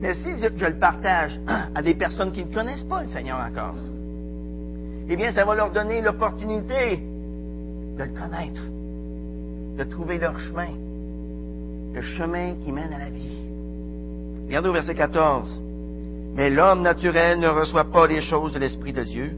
Mais 0.00 0.14
si 0.14 0.30
je, 0.38 0.66
le 0.66 0.78
partage 0.78 1.38
à 1.74 1.82
des 1.82 1.94
personnes 1.94 2.32
qui 2.32 2.44
ne 2.44 2.54
connaissent 2.54 2.84
pas 2.84 3.02
le 3.02 3.08
Seigneur 3.08 3.38
encore, 3.38 3.74
eh 5.08 5.16
bien, 5.16 5.30
ça 5.32 5.44
va 5.44 5.54
leur 5.54 5.70
donner 5.70 6.00
l'opportunité 6.00 6.96
de 7.98 8.02
le 8.02 8.10
connaître, 8.10 8.62
de 9.76 9.84
trouver 9.84 10.18
leur 10.18 10.38
chemin, 10.38 10.70
le 11.92 12.00
chemin 12.00 12.54
qui 12.64 12.72
mène 12.72 12.92
à 12.92 12.98
la 12.98 13.10
vie. 13.10 13.49
Regardez 14.50 14.68
au 14.68 14.72
verset 14.72 14.96
14. 14.96 15.48
Mais 16.34 16.50
l'homme 16.50 16.82
naturel 16.82 17.38
ne 17.38 17.46
reçoit 17.46 17.84
pas 17.84 18.08
les 18.08 18.20
choses 18.20 18.52
de 18.52 18.58
l'Esprit 18.58 18.92
de 18.92 19.04
Dieu, 19.04 19.30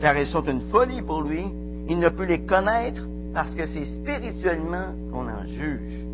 car 0.00 0.16
elles 0.16 0.28
sont 0.28 0.44
une 0.44 0.60
folie 0.70 1.02
pour 1.02 1.22
lui. 1.22 1.44
Il 1.88 1.98
ne 1.98 2.08
peut 2.08 2.22
les 2.22 2.46
connaître 2.46 3.02
parce 3.34 3.52
que 3.56 3.66
c'est 3.66 3.84
spirituellement 3.84 4.94
qu'on 5.12 5.26
en 5.26 5.44
juge. 5.44 6.04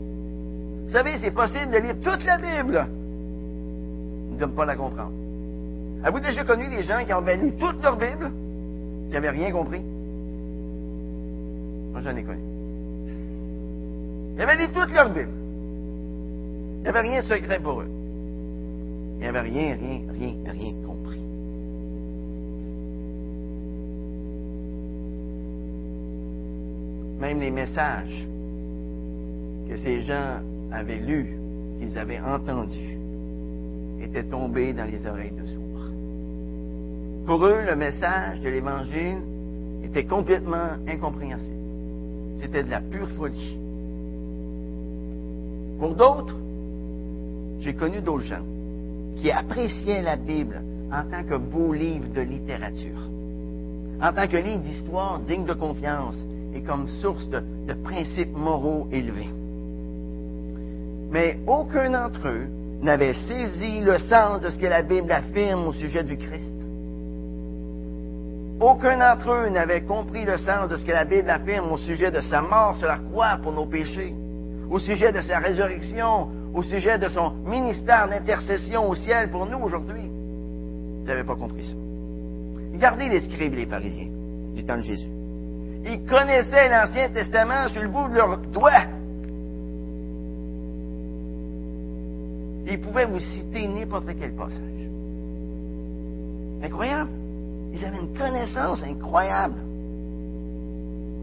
Vous 0.86 0.90
savez, 0.90 1.18
c'est 1.20 1.32
possible 1.32 1.70
de 1.70 1.76
lire 1.76 1.96
toute 2.02 2.24
la 2.24 2.38
Bible 2.38 2.86
ils 4.36 4.40
ne 4.40 4.46
peuvent 4.46 4.54
pas 4.54 4.64
la 4.64 4.76
comprendre. 4.76 5.12
Avez-vous 6.02 6.20
déjà 6.20 6.44
connu 6.44 6.68
des 6.68 6.82
gens 6.82 7.04
qui 7.04 7.12
avaient 7.12 7.36
lu 7.36 7.52
toute 7.58 7.82
leur 7.82 7.96
Bible, 7.96 8.30
qui 9.06 9.12
n'avaient 9.12 9.30
rien 9.30 9.50
compris? 9.50 9.82
Moi, 11.92 12.00
j'en 12.02 12.16
ai 12.16 12.22
connu. 12.22 12.40
Ils 14.34 14.42
avaient 14.42 14.56
lu 14.56 14.72
toute 14.72 14.92
leur 14.94 15.08
Bible. 15.10 15.30
Il 16.78 16.82
n'y 16.82 16.88
avait 16.88 17.00
rien 17.00 17.20
de 17.22 17.26
secret 17.26 17.58
pour 17.60 17.80
eux. 17.80 17.95
Il 19.16 19.22
n'y 19.22 19.26
avait 19.26 19.40
rien, 19.40 19.76
rien, 19.76 20.00
rien, 20.10 20.34
rien 20.46 20.74
compris. 20.86 21.22
Même 27.18 27.40
les 27.40 27.50
messages 27.50 28.26
que 29.68 29.76
ces 29.78 30.02
gens 30.02 30.40
avaient 30.70 30.98
lus, 30.98 31.38
qu'ils 31.78 31.96
avaient 31.98 32.20
entendus, 32.20 32.98
étaient 34.02 34.24
tombés 34.24 34.74
dans 34.74 34.84
les 34.84 35.06
oreilles 35.06 35.32
de 35.32 35.46
sourds. 35.46 35.90
Pour 37.24 37.46
eux, 37.46 37.62
le 37.66 37.74
message 37.74 38.40
de 38.42 38.50
l'Évangile 38.50 39.22
était 39.82 40.04
complètement 40.04 40.76
incompréhensible. 40.86 41.56
C'était 42.40 42.62
de 42.62 42.70
la 42.70 42.82
pure 42.82 43.08
folie. 43.10 43.58
Pour 45.78 45.94
d'autres, 45.94 46.36
j'ai 47.60 47.72
connu 47.74 48.00
d'autres 48.02 48.24
gens 48.24 48.44
qui 49.26 49.32
appréciaient 49.32 50.02
la 50.02 50.14
Bible 50.14 50.62
en 50.92 51.02
tant 51.10 51.24
que 51.24 51.34
beau 51.34 51.72
livre 51.72 52.06
de 52.14 52.20
littérature, 52.20 53.10
en 54.00 54.12
tant 54.12 54.28
que 54.28 54.36
livre 54.36 54.60
d'histoire 54.60 55.18
digne 55.18 55.44
de 55.44 55.52
confiance 55.52 56.14
et 56.54 56.60
comme 56.60 56.86
source 57.02 57.28
de, 57.30 57.42
de 57.66 57.74
principes 57.82 58.36
moraux 58.36 58.86
élevés. 58.92 59.28
Mais 61.10 61.40
aucun 61.44 61.90
d'entre 61.90 62.28
eux 62.28 62.46
n'avait 62.82 63.14
saisi 63.14 63.80
le 63.80 63.98
sens 63.98 64.42
de 64.42 64.50
ce 64.50 64.58
que 64.60 64.66
la 64.66 64.82
Bible 64.82 65.10
affirme 65.10 65.66
au 65.66 65.72
sujet 65.72 66.04
du 66.04 66.16
Christ. 66.16 66.54
Aucun 68.60 68.96
d'entre 68.96 69.32
eux 69.32 69.48
n'avait 69.48 69.82
compris 69.82 70.24
le 70.24 70.36
sens 70.36 70.68
de 70.68 70.76
ce 70.76 70.84
que 70.84 70.92
la 70.92 71.04
Bible 71.04 71.30
affirme 71.30 71.72
au 71.72 71.78
sujet 71.78 72.12
de 72.12 72.20
sa 72.20 72.42
mort 72.42 72.76
sur 72.76 72.86
la 72.86 72.98
croix 72.98 73.40
pour 73.42 73.50
nos 73.50 73.66
péchés, 73.66 74.14
au 74.70 74.78
sujet 74.78 75.10
de 75.10 75.20
sa 75.20 75.40
résurrection, 75.40 76.28
au 76.54 76.62
sujet 76.62 76.98
de 76.98 77.08
son 77.08 77.32
ministère 77.46 78.08
d'intercession 78.08 78.88
au 78.88 78.94
ciel 78.94 79.30
pour 79.30 79.46
nous 79.46 79.58
aujourd'hui. 79.58 80.02
Ils 81.02 81.06
n'avaient 81.06 81.24
pas 81.24 81.36
compris 81.36 81.64
ça. 81.64 81.74
Regardez 82.72 83.08
les 83.08 83.20
scribes 83.20 83.54
les 83.54 83.66
pharisiens 83.66 84.08
du 84.54 84.64
temps 84.64 84.76
de 84.76 84.82
Jésus. 84.82 85.08
Ils 85.84 86.04
connaissaient 86.04 86.68
l'Ancien 86.68 87.10
Testament 87.10 87.68
sur 87.68 87.82
le 87.82 87.88
bout 87.88 88.08
de 88.08 88.14
leurs 88.14 88.38
doigts. 88.38 88.86
Ils 92.68 92.80
pouvaient 92.80 93.06
vous 93.06 93.20
citer 93.20 93.68
n'importe 93.68 94.06
quel 94.18 94.32
passage. 94.32 94.60
Incroyable. 96.62 97.10
Ils 97.72 97.84
avaient 97.84 98.00
une 98.00 98.18
connaissance 98.18 98.82
incroyable. 98.82 99.60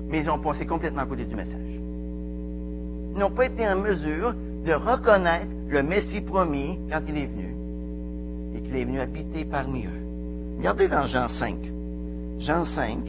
Mais 0.08 0.20
ils 0.20 0.30
ont 0.30 0.40
passé 0.40 0.66
complètement 0.66 1.02
à 1.02 1.06
côté 1.06 1.26
du 1.26 1.36
message. 1.36 1.60
Ils 3.14 3.20
n'ont 3.20 3.32
pas 3.32 3.46
été 3.46 3.68
en 3.68 3.76
mesure 3.76 4.34
de 4.65 4.73
reconnaître 4.73 5.52
le 5.69 5.84
Messie 5.84 6.21
promis 6.21 6.80
quand 6.89 7.02
il 7.08 7.17
est 7.17 7.26
venu 7.26 7.56
et 8.56 8.62
qu'il 8.62 8.76
est 8.76 8.86
venu 8.86 8.99
habiter 8.99 9.45
parmi 9.45 9.86
eux. 9.86 10.58
Regardez 10.58 10.88
dans 10.88 11.08
Jean 11.08 11.28
5. 11.28 11.56
Jean 12.39 12.65
5. 12.65 12.99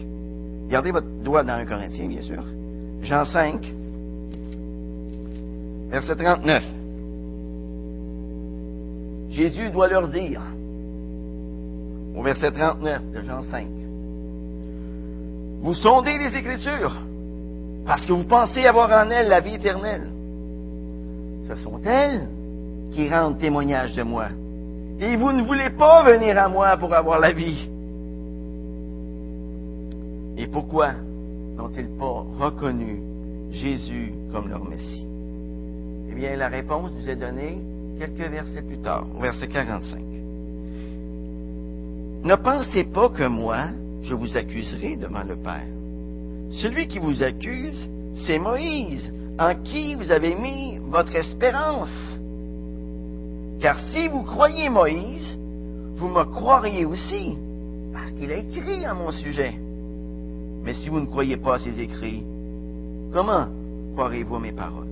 Gardez 0.69 0.91
votre 0.91 1.07
doigt 1.23 1.45
dans 1.45 1.55
un 1.55 1.65
Corinthien, 1.65 2.09
bien 2.09 2.23
sûr. 2.23 2.43
Jean 3.03 3.25
5, 3.25 3.61
verset 5.91 6.17
39. 6.17 6.65
Jésus 9.31 9.71
doit 9.71 9.89
leur 9.89 10.09
dire, 10.09 10.41
au 12.17 12.23
verset 12.23 12.53
39 12.53 13.11
de 13.13 13.23
Jean 13.23 13.43
5, 13.51 13.67
Vous 15.63 15.75
sondez 15.75 16.19
les 16.19 16.37
Écritures 16.37 16.97
parce 17.85 18.07
que 18.07 18.13
vous 18.13 18.25
pensez 18.25 18.65
avoir 18.65 18.91
en 18.91 19.11
elles 19.11 19.29
la 19.29 19.41
vie 19.41 19.55
éternelle. 19.55 20.09
Ce 21.49 21.55
sont 21.57 21.81
elles 21.85 22.29
qui 22.93 23.09
rendent 23.09 23.39
témoignage 23.39 23.95
de 23.95 24.03
moi. 24.03 24.29
Et 25.01 25.17
vous 25.17 25.33
ne 25.33 25.43
voulez 25.43 25.71
pas 25.71 26.05
venir 26.05 26.39
à 26.39 26.49
moi 26.49 26.77
pour 26.77 26.95
avoir 26.95 27.19
la 27.19 27.33
vie. 27.33 27.69
Et 30.37 30.47
pourquoi 30.47 30.93
n'ont-ils 31.57 31.89
pas 31.99 32.25
reconnu 32.39 33.01
Jésus 33.51 34.13
comme 34.33 34.49
leur 34.49 34.65
Messie? 34.65 35.07
Eh 36.11 36.15
bien, 36.15 36.37
la 36.37 36.49
réponse 36.49 36.91
nous 36.99 37.09
est 37.09 37.17
donnée 37.17 37.61
quelques 37.99 38.31
versets 38.31 38.63
plus 38.63 38.79
tard, 38.79 39.07
au 39.17 39.21
verset 39.21 39.49
45. 39.49 40.01
Ne 42.25 42.35
pensez 42.37 42.85
pas 42.85 43.09
que 43.11 43.27
moi, 43.27 43.69
je 44.03 44.15
vous 44.15 44.37
accuserai 44.37 44.97
devant 44.97 45.25
le 45.25 45.37
Père. 45.37 45.67
Celui 46.51 46.89
qui 46.89 46.99
vous 46.99 47.23
accuse, 47.23 47.89
c'est 48.27 48.39
Moïse, 48.39 49.13
en 49.39 49.55
qui 49.65 49.95
vous 49.95 50.11
avez 50.11 50.35
mis 50.35 50.79
votre 50.91 51.15
espérance. 51.17 51.91
Car 53.61 53.79
si 53.93 54.09
vous 54.09 54.23
croyez 54.23 54.69
Moïse, 54.69 55.37
vous 55.97 56.09
me 56.09 56.25
croiriez 56.25 56.85
aussi, 56.85 57.37
parce 57.93 58.13
qu'il 58.13 58.31
a 58.31 58.39
écrit 58.39 58.85
à 58.85 58.95
mon 58.95 59.11
sujet. 59.13 59.55
Mais 60.65 60.75
si 60.75 60.89
vous 60.89 61.01
ne 61.01 61.07
croyez 61.07 61.37
pas 61.37 61.57
à 61.57 61.59
ses 61.59 61.81
écrits, 61.81 62.23
comment 63.13 63.47
croirez-vous 63.95 64.37
à 64.37 64.41
mes 64.41 64.53
paroles? 64.53 64.89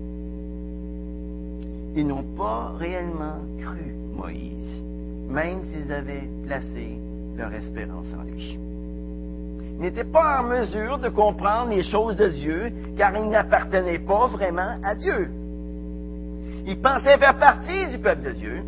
Ils 1.94 2.06
n'ont 2.06 2.24
pas 2.36 2.72
réellement 2.78 3.36
cru 3.60 3.94
Moïse, 4.14 4.82
même 5.28 5.60
s'ils 5.64 5.92
avaient 5.92 6.28
placé 6.46 6.98
leur 7.36 7.52
espérance 7.52 8.06
en 8.18 8.24
lui. 8.24 8.58
N'étaient 9.82 10.04
pas 10.04 10.40
en 10.40 10.44
mesure 10.44 10.98
de 10.98 11.08
comprendre 11.08 11.70
les 11.70 11.82
choses 11.82 12.14
de 12.14 12.28
Dieu, 12.28 12.72
car 12.96 13.16
ils 13.16 13.28
n'appartenaient 13.28 13.98
pas 13.98 14.28
vraiment 14.28 14.78
à 14.84 14.94
Dieu. 14.94 15.28
Ils 16.68 16.80
pensaient 16.80 17.18
faire 17.18 17.36
partie 17.36 17.88
du 17.88 17.98
peuple 17.98 18.22
de 18.22 18.30
Dieu, 18.30 18.62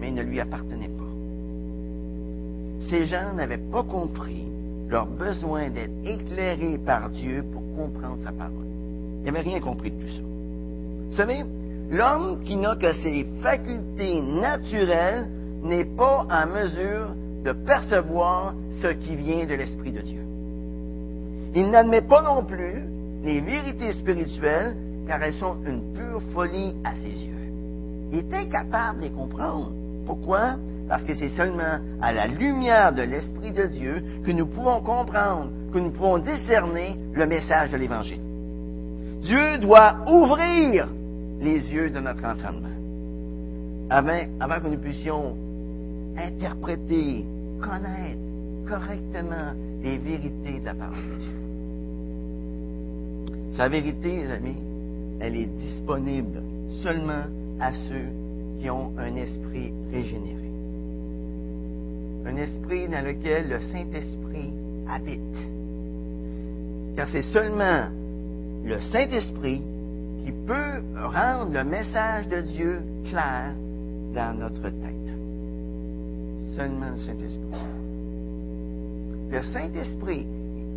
mais 0.00 0.08
ils 0.08 0.14
ne 0.14 0.22
lui 0.22 0.40
appartenaient 0.40 0.88
pas. 0.88 1.04
Ces 2.88 3.04
gens 3.04 3.34
n'avaient 3.34 3.70
pas 3.70 3.82
compris 3.82 4.48
leur 4.88 5.04
besoin 5.04 5.68
d'être 5.68 5.92
éclairés 6.02 6.78
par 6.78 7.10
Dieu 7.10 7.44
pour 7.52 7.60
comprendre 7.76 8.16
sa 8.24 8.32
parole. 8.32 8.64
Ils 9.20 9.26
n'avaient 9.26 9.40
rien 9.40 9.60
compris 9.60 9.90
de 9.90 10.00
tout 10.00 10.08
ça. 10.08 10.22
Vous 11.10 11.16
savez, 11.16 11.44
l'homme 11.90 12.42
qui 12.42 12.56
n'a 12.56 12.74
que 12.76 12.94
ses 13.02 13.26
facultés 13.42 14.22
naturelles 14.40 15.28
n'est 15.62 15.84
pas 15.84 16.26
en 16.30 16.46
mesure 16.46 17.08
de 17.46 17.52
percevoir 17.52 18.54
ce 18.82 18.88
qui 18.88 19.14
vient 19.14 19.46
de 19.46 19.54
l'Esprit 19.54 19.92
de 19.92 20.00
Dieu. 20.00 20.20
Il 21.54 21.70
n'admet 21.70 22.02
pas 22.02 22.20
non 22.20 22.44
plus 22.44 22.82
les 23.22 23.40
vérités 23.40 23.92
spirituelles 23.92 24.74
car 25.06 25.22
elles 25.22 25.34
sont 25.34 25.54
une 25.64 25.94
pure 25.94 26.20
folie 26.32 26.74
à 26.82 26.96
ses 26.96 27.24
yeux. 27.24 27.52
Il 28.12 28.18
est 28.18 28.34
incapable 28.34 28.98
de 28.98 29.04
les 29.04 29.10
comprendre. 29.10 29.70
Pourquoi? 30.06 30.56
Parce 30.88 31.04
que 31.04 31.14
c'est 31.14 31.30
seulement 31.30 31.78
à 32.02 32.12
la 32.12 32.26
lumière 32.26 32.92
de 32.92 33.02
l'Esprit 33.02 33.52
de 33.52 33.66
Dieu 33.66 34.02
que 34.24 34.32
nous 34.32 34.46
pouvons 34.46 34.80
comprendre, 34.80 35.50
que 35.72 35.78
nous 35.78 35.92
pouvons 35.92 36.18
discerner 36.18 36.96
le 37.14 37.26
message 37.26 37.70
de 37.70 37.76
l'Évangile. 37.76 38.20
Dieu 39.22 39.58
doit 39.58 39.98
ouvrir 40.08 40.88
les 41.40 41.72
yeux 41.72 41.90
de 41.90 42.00
notre 42.00 42.24
entendement 42.24 42.76
avant, 43.88 44.20
avant 44.40 44.60
que 44.60 44.66
nous 44.66 44.80
puissions 44.80 45.36
interpréter, 46.18 47.24
connaître 47.60 48.20
correctement 48.68 49.52
les 49.82 49.98
vérités 49.98 50.60
de 50.60 50.64
la 50.64 50.74
parole 50.74 50.96
de 50.96 51.18
Dieu. 51.18 51.32
Sa 53.56 53.68
vérité, 53.68 54.16
les 54.16 54.30
amis, 54.30 54.56
elle 55.20 55.36
est 55.36 55.46
disponible 55.46 56.42
seulement 56.82 57.24
à 57.60 57.72
ceux 57.72 58.08
qui 58.60 58.68
ont 58.68 58.92
un 58.98 59.14
esprit 59.16 59.72
régénéré. 59.90 60.50
Un 62.26 62.36
esprit 62.36 62.88
dans 62.88 63.04
lequel 63.04 63.48
le 63.48 63.60
Saint-Esprit 63.72 64.52
habite. 64.88 65.20
Car 66.96 67.08
c'est 67.08 67.22
seulement 67.22 67.86
le 68.64 68.80
Saint-Esprit 68.92 69.62
qui 70.24 70.32
peut 70.32 70.82
rendre 70.96 71.52
le 71.52 71.64
message 71.64 72.28
de 72.28 72.40
Dieu 72.40 72.80
clair 73.08 73.54
dans 74.14 74.36
notre 74.38 74.62
tête. 74.62 75.05
Le 79.30 79.42
Saint-Esprit. 79.52 80.26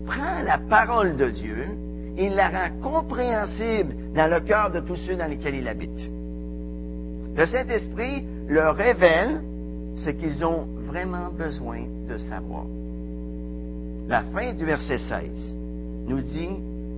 Prend 0.06 0.44
la 0.44 0.58
parole 0.58 1.16
de 1.18 1.30
Dieu 1.30 1.68
il 2.20 2.36
la 2.36 2.50
rend 2.50 2.70
compréhensible 2.82 3.96
dans 4.14 4.30
le 4.30 4.42
cœur 4.42 4.72
de 4.72 4.82
tous 4.82 4.98
ceux 4.98 5.16
dans 5.16 5.28
lesquels 5.28 5.56
il 5.56 5.68
habite. 5.68 6.10
Le 7.36 7.46
Saint-Esprit 7.46 8.26
leur 8.48 8.76
révèle 8.76 9.42
ce 10.04 10.10
qu'ils 10.10 10.44
ont 10.44 10.68
vraiment 10.88 11.30
besoin 11.32 11.84
de 12.10 12.18
savoir. 12.18 12.66
La 14.08 14.24
fin 14.34 14.54
du 14.54 14.66
verset 14.66 14.98
16 14.98 15.56
nous 16.08 16.22
dit, 16.22 16.50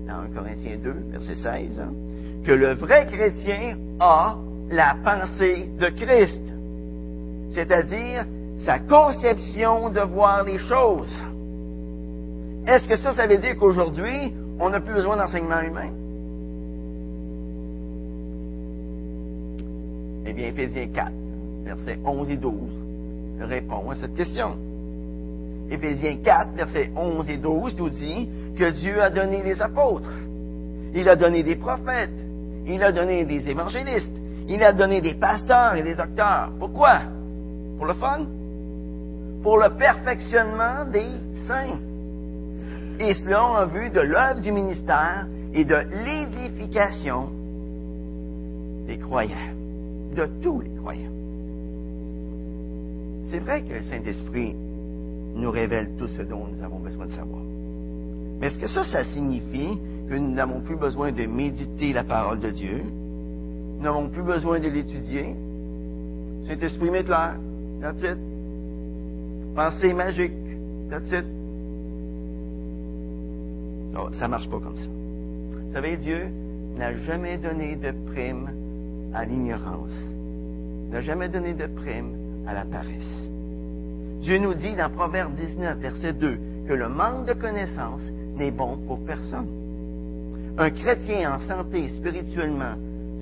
dans 0.08 0.22
1 0.22 0.30
Corinthiens 0.34 0.78
2, 0.84 0.96
verset 1.12 1.36
16, 1.36 1.80
hein, 1.80 1.94
que 2.46 2.54
le 2.54 2.74
vrai 2.74 3.06
chrétien 3.08 3.78
a 4.00 4.38
la 4.72 4.96
pensée 5.04 5.70
de 5.80 5.88
Christ. 5.90 6.42
c'est-à-dire 7.54 8.26
sa 8.66 8.80
conception 8.80 9.90
de 9.90 10.02
voir 10.02 10.44
les 10.44 10.58
choses. 10.58 11.12
Est-ce 12.68 12.88
que 12.88 12.98
ça, 12.98 13.14
ça 13.14 13.26
veut 13.26 13.38
dire 13.38 13.58
qu'aujourd'hui, 13.58 14.34
on 14.60 14.70
n'a 14.70 14.80
plus 14.80 14.94
besoin 14.94 15.18
d'enseignement 15.18 15.62
humain? 15.62 15.90
Eh 20.28 20.34
bien, 20.34 20.48
Éphésiens 20.48 20.88
4, 20.94 21.12
versets 21.64 22.00
11 22.06 22.30
et 22.30 22.38
12, 22.38 22.54
répond 23.42 23.90
à 23.90 23.96
cette 23.96 24.14
question. 24.14 24.56
Éphésiens 25.72 26.18
4, 26.24 26.52
versets 26.56 26.92
11 26.96 27.30
et 27.30 27.38
12 27.38 27.78
nous 27.78 27.90
dit 27.90 28.30
que 28.56 28.70
Dieu 28.72 29.02
a 29.02 29.10
donné 29.10 29.42
les 29.42 29.60
apôtres, 29.62 30.12
il 30.94 31.10
a 31.10 31.16
donné 31.16 31.42
des 31.42 31.56
prophètes, 31.56 32.10
il 32.68 32.84
a 32.84 32.92
donné 32.92 33.26
des 33.26 33.50
évangélistes, 33.50 34.12
il 34.48 34.62
a 34.64 34.72
donné 34.72 35.02
des 35.02 35.16
pasteurs 35.16 35.76
et 35.76 35.82
des 35.82 35.96
docteurs. 35.96 36.52
Pourquoi? 36.60 37.00
Pour 37.78 37.88
le 37.88 37.94
fun? 37.94 38.28
Pour 39.44 39.58
le 39.58 39.70
perfectionnement 39.78 40.86
des 40.92 41.08
saints. 41.48 41.80
Et 43.00 43.14
cela 43.16 43.44
en 43.44 43.66
vue 43.66 43.90
de 43.90 44.02
l'œuvre 44.02 44.42
du 44.42 44.52
ministère 44.52 45.26
et 45.54 45.66
de 45.66 45.76
l'édification 46.06 47.30
des 48.88 48.98
croyants, 48.98 49.54
de 50.16 50.30
tous 50.44 50.62
les 50.62 50.70
croyants. 50.82 51.12
C'est 53.32 53.40
vrai 53.40 53.64
que 53.64 53.74
le 53.74 53.82
Saint-Esprit 53.84 54.56
nous 55.36 55.50
révèle 55.50 55.96
tout 55.98 56.10
ce 56.18 56.22
dont 56.22 56.46
nous 56.48 56.64
avons 56.64 56.80
besoin 56.80 57.06
de 57.06 57.12
savoir. 57.12 57.42
Mais 58.40 58.48
est-ce 58.48 58.60
que 58.60 58.68
ça, 58.68 58.84
ça 58.84 59.06
signifie 59.06 59.80
que 60.10 60.16
nous 60.16 60.34
n'avons 60.34 60.62
plus 60.62 60.76
besoin 60.76 61.12
de 61.12 61.26
méditer 61.26 61.94
la 61.94 62.04
parole 62.04 62.40
de 62.40 62.52
Dieu? 62.52 62.82
Nous 62.84 63.84
n'avons 63.84 64.10
plus 64.10 64.24
besoin 64.24 64.60
de 64.60 64.68
l'étudier? 64.68 65.36
Saint-Esprit 66.46 66.92
m'est 66.92 67.04
clair. 67.04 67.36
That's 67.82 68.04
it. 68.04 68.31
Pensée 69.56 69.94
magique. 69.94 70.32
That's 70.90 71.12
it. 71.12 71.26
Non, 73.94 74.12
ça 74.14 74.26
ne 74.26 74.32
marche 74.32 74.50
pas 74.50 74.60
comme 74.60 74.78
ça. 74.78 74.88
Vous 74.88 75.74
savez, 75.74 75.98
Dieu 75.98 76.28
n'a 76.78 76.94
jamais 76.94 77.38
donné 77.38 77.76
de 77.76 77.92
prime 78.12 78.50
à 79.14 79.26
l'ignorance. 79.26 79.92
N'a 80.90 81.02
jamais 81.02 81.28
donné 81.30 81.54
de 81.54 81.68
prime 81.68 82.46
à 82.48 82.54
la 82.54 82.66
paresse. 82.66 83.28
Dieu 84.22 84.38
nous 84.38 84.54
dit 84.54 84.76
dans 84.76 84.90
Proverbe 84.90 85.34
19, 85.36 85.78
verset 85.80 86.14
2, 86.14 86.38
que 86.68 86.74
le 86.74 86.88
manque 86.88 87.26
de 87.28 87.34
connaissance 87.34 88.02
n'est 88.38 88.52
bon 88.52 88.78
pour 88.88 89.04
personne. 89.06 89.48
Un 90.58 90.70
chrétien 90.70 91.36
en 91.36 91.40
santé 91.48 91.90
spirituellement 91.90 92.76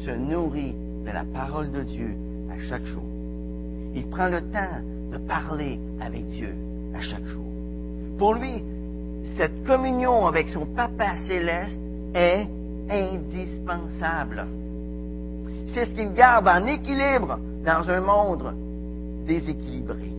se 0.05 0.11
nourrit 0.11 0.75
de 1.05 1.11
la 1.11 1.23
parole 1.33 1.71
de 1.71 1.81
Dieu 1.83 2.15
à 2.51 2.59
chaque 2.59 2.85
jour. 2.85 3.03
Il 3.95 4.07
prend 4.09 4.27
le 4.27 4.41
temps 4.41 4.81
de 5.11 5.17
parler 5.17 5.79
avec 5.99 6.27
Dieu 6.27 6.53
à 6.93 7.01
chaque 7.01 7.25
jour. 7.25 7.45
Pour 8.17 8.33
lui, 8.33 8.63
cette 9.37 9.63
communion 9.65 10.25
avec 10.27 10.49
son 10.49 10.65
Papa 10.65 11.15
céleste 11.27 11.77
est 12.13 12.47
indispensable. 12.89 14.45
C'est 15.73 15.85
ce 15.85 15.91
qu'il 15.91 16.13
garde 16.13 16.47
en 16.47 16.65
équilibre 16.65 17.39
dans 17.65 17.89
un 17.89 18.01
monde 18.01 18.53
déséquilibré, 19.25 20.11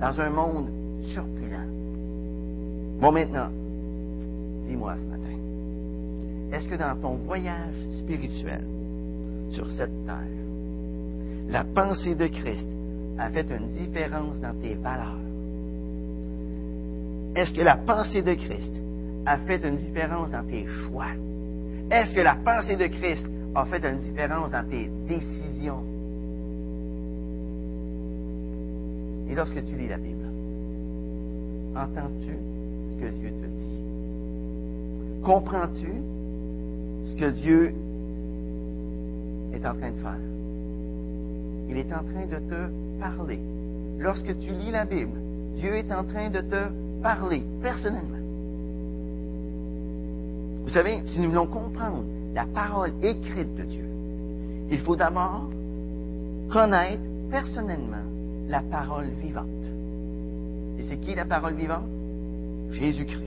dans 0.00 0.20
un 0.20 0.30
monde 0.30 0.68
surpulent. 1.12 1.66
Bon, 3.00 3.12
maintenant, 3.12 3.48
dis-moi 4.64 4.94
ce 5.00 5.06
matin, 5.06 5.36
est-ce 6.52 6.68
que 6.68 6.76
dans 6.76 6.96
ton 6.96 7.16
voyage 7.16 7.74
spirituel 7.98 8.64
sur 9.50 9.68
cette 9.70 10.06
terre, 10.06 10.16
la 11.48 11.64
pensée 11.64 12.14
de 12.14 12.26
Christ 12.28 12.68
a 13.18 13.30
fait 13.30 13.46
une 13.50 13.68
différence 13.68 14.40
dans 14.40 14.54
tes 14.60 14.74
valeurs? 14.74 15.18
Est-ce 17.34 17.52
que 17.52 17.62
la 17.62 17.76
pensée 17.76 18.22
de 18.22 18.34
Christ 18.34 18.72
a 19.26 19.38
fait 19.38 19.62
une 19.62 19.76
différence 19.76 20.30
dans 20.30 20.44
tes 20.44 20.66
choix? 20.66 21.12
Est-ce 21.90 22.14
que 22.14 22.20
la 22.20 22.34
pensée 22.36 22.76
de 22.76 22.86
Christ 22.86 23.26
a 23.54 23.64
fait 23.66 23.84
une 23.84 24.00
différence 24.00 24.50
dans 24.50 24.68
tes 24.68 24.90
décisions? 25.08 25.82
Et 29.28 29.34
lorsque 29.34 29.64
tu 29.64 29.76
lis 29.76 29.88
la 29.88 29.98
Bible, 29.98 30.26
entends-tu 31.74 32.36
ce 32.92 33.00
que 33.00 33.10
Dieu 33.18 33.30
te 33.30 33.46
dit? 33.46 33.82
Comprends-tu 35.22 35.92
ce 37.08 37.16
que 37.16 37.30
Dieu 37.30 37.74
est 39.52 39.66
en 39.66 39.74
train 39.74 39.90
de 39.90 40.00
faire? 40.00 40.18
Il 41.68 41.76
est 41.76 41.92
en 41.92 42.04
train 42.04 42.26
de 42.26 42.36
te 42.36 42.85
parler. 42.98 43.38
Lorsque 43.98 44.38
tu 44.38 44.50
lis 44.50 44.70
la 44.70 44.84
Bible, 44.84 45.18
Dieu 45.56 45.74
est 45.76 45.92
en 45.92 46.04
train 46.04 46.30
de 46.30 46.40
te 46.40 47.02
parler 47.02 47.42
personnellement. 47.62 48.16
Vous 50.64 50.70
savez, 50.70 51.02
si 51.06 51.20
nous 51.20 51.30
voulons 51.30 51.46
comprendre 51.46 52.04
la 52.34 52.44
parole 52.44 52.92
écrite 53.02 53.54
de 53.54 53.62
Dieu, 53.62 53.84
il 54.70 54.80
faut 54.80 54.96
d'abord 54.96 55.48
connaître 56.50 57.02
personnellement 57.30 58.04
la 58.48 58.60
parole 58.60 59.06
vivante. 59.22 59.46
Et 60.78 60.84
c'est 60.84 60.96
qui 60.98 61.14
la 61.14 61.24
parole 61.24 61.54
vivante? 61.54 61.88
Jésus-Christ. 62.70 63.22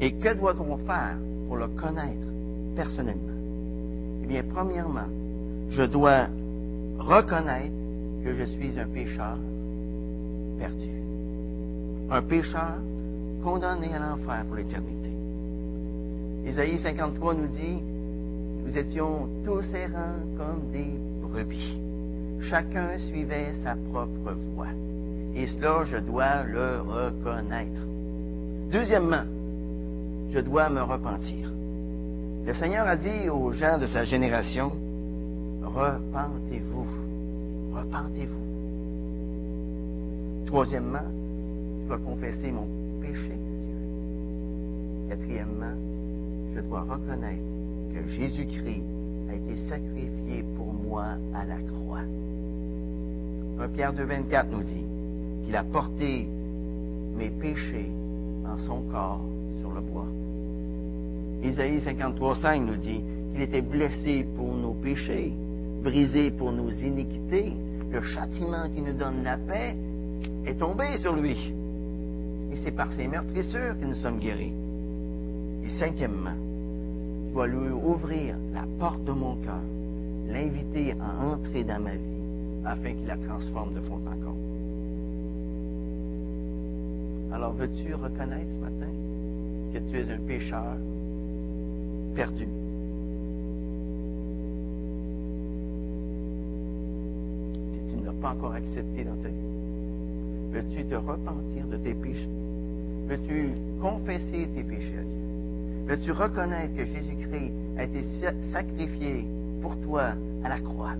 Et 0.00 0.12
que 0.12 0.34
doit-on 0.34 0.78
faire 0.78 1.16
pour 1.46 1.56
le 1.58 1.68
connaître 1.68 2.26
personnellement? 2.74 3.38
Eh 4.24 4.26
bien, 4.26 4.42
premièrement, 4.52 5.08
je 5.68 5.82
dois 5.82 6.28
reconnaître 7.00 7.74
que 8.24 8.32
je 8.32 8.44
suis 8.44 8.78
un 8.78 8.86
pécheur 8.86 9.36
perdu 10.58 11.00
un 12.10 12.22
pécheur 12.22 12.74
condamné 13.42 13.88
à 13.94 14.00
l'enfer 14.00 14.44
pour 14.46 14.56
l'éternité. 14.56 15.10
Isaïe 16.44 16.78
53 16.78 17.34
nous 17.34 17.46
dit, 17.46 17.78
nous 18.64 18.76
étions 18.76 19.28
tous 19.44 19.64
errants 19.74 20.18
comme 20.36 20.70
des 20.72 20.90
brebis. 21.22 21.78
Chacun 22.42 22.98
suivait 22.98 23.54
sa 23.62 23.76
propre 23.92 24.34
voie. 24.54 24.66
Et 25.36 25.46
cela, 25.46 25.84
je 25.84 25.98
dois 25.98 26.42
le 26.42 26.80
reconnaître. 26.80 27.80
Deuxièmement, 28.72 29.24
je 30.30 30.40
dois 30.40 30.68
me 30.68 30.82
repentir. 30.82 31.50
Le 32.44 32.54
Seigneur 32.54 32.86
a 32.86 32.96
dit 32.96 33.28
aux 33.28 33.52
gens 33.52 33.78
de 33.78 33.86
sa 33.86 34.04
génération, 34.04 34.72
repentez-vous, 35.62 36.69
repentez-vous. 37.80 38.46
Troisièmement, 40.46 40.98
dois 41.86 41.98
confesser 41.98 42.50
mon 42.52 42.66
péché 43.00 43.32
à 43.32 43.36
Dieu. 43.64 43.76
Quatrièmement, 45.08 45.76
je 46.54 46.60
dois 46.60 46.82
reconnaître 46.82 47.42
que 47.94 48.08
Jésus-Christ 48.08 48.84
a 49.30 49.34
été 49.34 49.56
sacrifié 49.68 50.44
pour 50.56 50.72
moi 50.72 51.16
à 51.34 51.44
la 51.44 51.56
croix. 51.56 52.04
1 53.60 53.68
Pierre 53.68 53.92
2,24 53.92 54.50
nous 54.50 54.62
dit 54.62 54.84
qu'il 55.44 55.56
a 55.56 55.64
porté 55.64 56.28
mes 57.16 57.30
péchés 57.30 57.90
en 58.46 58.56
son 58.66 58.82
corps 58.90 59.20
sur 59.60 59.72
le 59.72 59.80
bois. 59.80 60.06
Isaïe 61.42 61.78
53,5 61.78 62.64
nous 62.64 62.76
dit 62.76 63.02
qu'il 63.32 63.42
était 63.42 63.62
blessé 63.62 64.26
pour 64.36 64.54
nos 64.54 64.74
péchés, 64.74 65.32
brisé 65.82 66.30
pour 66.30 66.52
nos 66.52 66.70
iniquités. 66.70 67.52
Le 67.90 68.02
châtiment 68.02 68.68
qui 68.74 68.82
nous 68.82 68.92
donne 68.92 69.22
la 69.24 69.36
paix 69.36 69.74
est 70.46 70.58
tombé 70.58 70.98
sur 70.98 71.14
lui. 71.14 71.52
Et 72.52 72.56
c'est 72.62 72.70
par 72.72 72.92
ses 72.92 73.06
meurtrissures 73.06 73.78
que 73.80 73.84
nous 73.84 73.94
sommes 73.96 74.18
guéris. 74.18 74.52
Et 75.64 75.68
cinquièmement, 75.78 76.36
je 77.28 77.32
dois 77.32 77.46
lui 77.46 77.70
ouvrir 77.70 78.36
la 78.52 78.64
porte 78.78 79.04
de 79.04 79.12
mon 79.12 79.36
cœur, 79.36 79.62
l'inviter 80.28 80.94
à 81.00 81.24
entrer 81.24 81.64
dans 81.64 81.80
ma 81.80 81.94
vie, 81.94 82.64
afin 82.64 82.92
qu'il 82.92 83.06
la 83.06 83.16
transforme 83.16 83.74
de 83.74 83.80
fond 83.80 84.00
en 84.06 84.16
comble. 84.24 84.40
Alors 87.32 87.52
veux-tu 87.52 87.94
reconnaître 87.94 88.50
ce 88.52 88.58
matin 88.58 88.92
que 89.72 89.78
tu 89.78 89.98
es 89.98 90.12
un 90.12 90.18
pécheur 90.26 90.76
perdu? 92.14 92.59
Pas 98.20 98.30
encore 98.30 98.52
accepté 98.52 99.04
dans 99.04 99.16
ta 99.22 99.28
vie, 99.28 100.52
veux-tu 100.52 100.84
te 100.84 100.94
repentir 100.94 101.66
de 101.70 101.76
tes 101.76 101.94
péchés? 101.94 102.28
Veux-tu 103.08 103.52
confesser 103.80 104.48
tes 104.54 104.62
péchés 104.62 104.98
à 104.98 105.02
Dieu? 105.02 105.86
Veux-tu 105.86 106.12
reconnaître 106.12 106.76
que 106.76 106.84
Jésus-Christ 106.84 107.52
a 107.78 107.84
été 107.84 108.04
sacrifié 108.52 109.24
pour 109.62 109.76
toi 109.80 110.12
à 110.44 110.48
la 110.48 110.60
croix? 110.60 110.94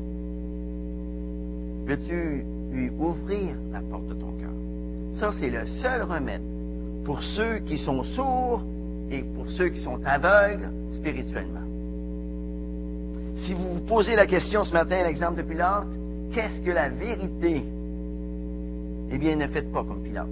Veux-tu 1.87 2.45
lui 2.73 2.91
ouvrir 2.99 3.55
la 3.73 3.81
porte 3.81 4.09
de 4.09 4.15
ton 4.15 4.33
cœur? 4.33 4.51
Ça, 5.19 5.31
c'est 5.39 5.51
le 5.51 5.67
seul 5.83 6.03
remède 6.03 6.43
pour 7.05 7.23
ceux 7.23 7.59
qui 7.59 7.79
sont 7.79 8.03
sourds 8.03 8.63
et 9.11 9.23
pour 9.23 9.49
ceux 9.51 9.69
qui 9.69 9.83
sont 9.83 9.99
aveugles 10.05 10.71
spirituellement. 10.95 11.67
Si 13.45 13.55
vous 13.55 13.75
vous 13.75 13.81
posez 13.81 14.17
la 14.17 14.27
question 14.27 14.65
ce 14.65 14.73
matin, 14.73 15.03
l'exemple 15.05 15.37
de 15.37 15.43
Pilate, 15.43 15.87
qu'est-ce 16.33 16.61
que 16.63 16.71
la 16.71 16.89
vérité, 16.89 17.63
eh 19.13 19.19
bien, 19.19 19.37
ne 19.37 19.47
faites 19.49 19.71
pas 19.73 19.85
comme 19.85 20.03
Pilate. 20.03 20.29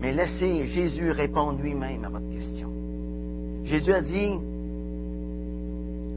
Mais 0.00 0.12
laissez 0.12 0.66
Jésus 0.66 1.10
répondre 1.10 1.60
lui-même 1.62 2.04
à 2.04 2.08
votre 2.08 2.28
question. 2.30 2.68
Jésus 3.64 3.92
a 3.92 4.02
dit 4.02 4.34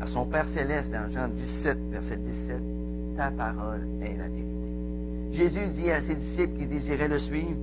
à 0.01 0.07
son 0.07 0.25
Père 0.25 0.47
céleste 0.49 0.91
dans 0.91 1.07
Jean 1.13 1.29
17, 1.29 1.77
verset 1.91 2.17
17, 2.17 2.57
Ta 3.15 3.31
parole 3.31 3.81
est 4.01 4.17
la 4.17 4.27
vérité. 4.27 4.55
Jésus 5.33 5.67
dit 5.73 5.91
à 5.91 6.01
ses 6.01 6.15
disciples 6.15 6.57
qui 6.57 6.65
désiraient 6.65 7.07
le 7.07 7.19
suivre, 7.19 7.57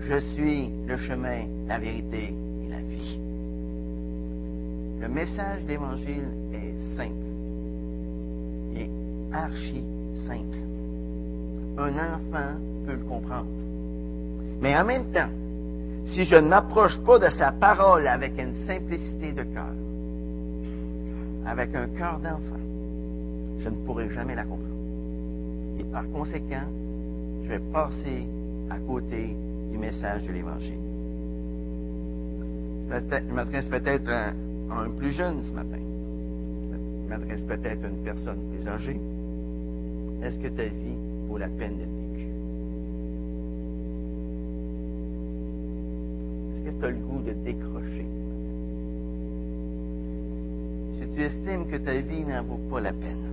Je 0.00 0.18
suis 0.34 0.68
le 0.86 0.96
chemin, 0.96 1.46
la 1.66 1.78
vérité 1.78 2.34
et 2.64 2.68
la 2.68 2.80
vie. 2.80 3.18
Le 5.00 5.08
message 5.08 5.64
d'Évangile 5.64 6.28
est 6.52 6.96
simple 6.96 7.12
et 8.76 8.90
archi. 9.32 9.82
Un 11.78 11.88
enfant 11.88 12.58
peut 12.86 12.92
le 12.92 13.04
comprendre. 13.08 13.46
Mais 14.60 14.76
en 14.76 14.84
même 14.84 15.10
temps, 15.12 15.30
si 16.06 16.24
je 16.24 16.36
ne 16.36 16.48
m'approche 16.48 16.98
pas 17.00 17.18
de 17.18 17.30
sa 17.30 17.52
parole 17.52 18.06
avec 18.06 18.38
une 18.38 18.66
simplicité 18.66 19.32
de 19.32 19.42
cœur, 19.42 19.72
avec 21.46 21.74
un 21.74 21.88
cœur 21.88 22.18
d'enfant, 22.18 22.60
je 23.58 23.68
ne 23.68 23.76
pourrai 23.86 24.10
jamais 24.10 24.34
la 24.34 24.42
comprendre. 24.42 24.66
Et 25.78 25.84
par 25.84 26.08
conséquent, 26.10 26.66
je 27.44 27.48
vais 27.48 27.60
passer 27.72 28.26
à 28.70 28.78
côté 28.78 29.36
du 29.70 29.78
message 29.78 30.22
de 30.24 30.32
l'Évangile. 30.32 30.78
Je 32.90 33.34
m'adresse 33.34 33.66
peut-être 33.66 34.08
à, 34.10 34.32
un 34.70 34.90
plus 34.90 35.12
jeune 35.12 35.42
ce 35.42 35.52
matin. 35.52 35.78
Je 37.04 37.08
m'adresse 37.08 37.44
peut-être 37.44 37.84
à 37.84 37.88
une 37.88 38.04
personne 38.04 38.38
plus 38.52 38.68
âgée. 38.68 39.00
Est-ce 40.22 40.38
que 40.38 40.48
ta 40.48 40.64
vie 40.64 41.11
la 41.38 41.48
peine 41.48 41.76
d'être 41.76 41.88
vécue? 41.88 42.28
Est-ce 46.54 46.62
que 46.64 46.78
tu 46.78 46.84
as 46.84 46.90
le 46.90 46.98
goût 46.98 47.22
de 47.22 47.32
décrocher 47.32 48.06
Si 50.92 51.14
tu 51.14 51.22
estimes 51.22 51.66
que 51.68 51.76
ta 51.76 51.94
vie 51.94 52.24
n'en 52.24 52.42
vaut 52.42 52.60
pas 52.70 52.80
la 52.80 52.92
peine, 52.92 53.26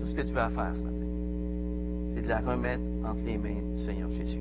tout 0.00 0.06
ce 0.08 0.14
que 0.14 0.22
tu 0.22 0.32
vas 0.32 0.48
faire 0.50 0.72
ce 0.74 0.82
matin, 0.82 0.94
c'est 2.14 2.22
de 2.22 2.28
la 2.28 2.40
remettre 2.40 2.82
entre 3.04 3.24
les 3.26 3.36
mains 3.36 3.62
du 3.76 3.84
Seigneur 3.84 4.10
Jésus. 4.12 4.38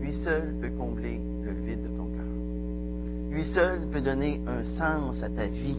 Lui 0.00 0.12
seul 0.24 0.54
peut 0.60 0.70
combler 0.78 1.20
le 1.42 1.52
vide 1.52 1.82
de 1.82 1.88
ton 1.88 2.04
cœur. 2.04 3.30
Lui 3.30 3.44
seul 3.46 3.80
peut 3.92 4.00
donner 4.00 4.40
un 4.46 4.64
sens 4.78 5.22
à 5.22 5.28
ta 5.28 5.46
vie. 5.46 5.76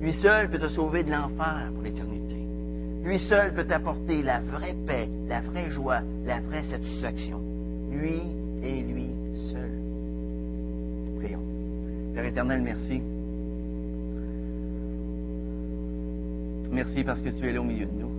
Lui 0.00 0.12
seul 0.14 0.50
peut 0.50 0.58
te 0.58 0.68
sauver 0.68 1.02
de 1.02 1.10
l'enfer 1.10 1.70
pour 1.74 1.82
l'éternité. 1.82 2.23
Lui 3.04 3.18
seul 3.18 3.52
peut 3.52 3.64
t'apporter 3.64 4.22
la 4.22 4.40
vraie 4.40 4.74
paix, 4.86 5.08
la 5.28 5.42
vraie 5.42 5.70
joie, 5.70 6.00
la 6.24 6.40
vraie 6.40 6.64
satisfaction. 6.64 7.38
Lui 7.90 8.22
et 8.62 8.82
lui 8.82 9.10
seul. 9.52 9.70
Prions. 11.20 11.42
Père 12.14 12.24
éternel, 12.24 12.62
merci. 12.62 13.02
Merci 16.72 17.04
parce 17.04 17.20
que 17.20 17.28
tu 17.28 17.48
es 17.48 17.52
là 17.52 17.60
au 17.60 17.64
milieu 17.64 17.86
de 17.86 17.92
nous. 17.92 18.10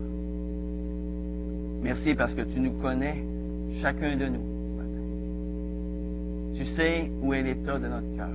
Merci 1.82 2.14
parce 2.14 2.34
que 2.34 2.42
tu 2.42 2.60
nous 2.60 2.74
connais, 2.74 3.24
chacun 3.82 4.16
de 4.16 4.28
nous. 4.28 4.56
Tu 6.56 6.66
sais 6.76 7.10
où 7.24 7.34
est 7.34 7.42
l'état 7.42 7.80
de 7.80 7.88
notre 7.88 8.16
cœur. 8.16 8.30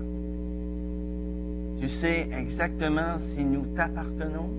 Tu 1.81 1.89
sais 2.01 2.29
exactement 2.37 3.19
si 3.35 3.45
nous 3.45 3.65
t'appartenons 3.77 4.51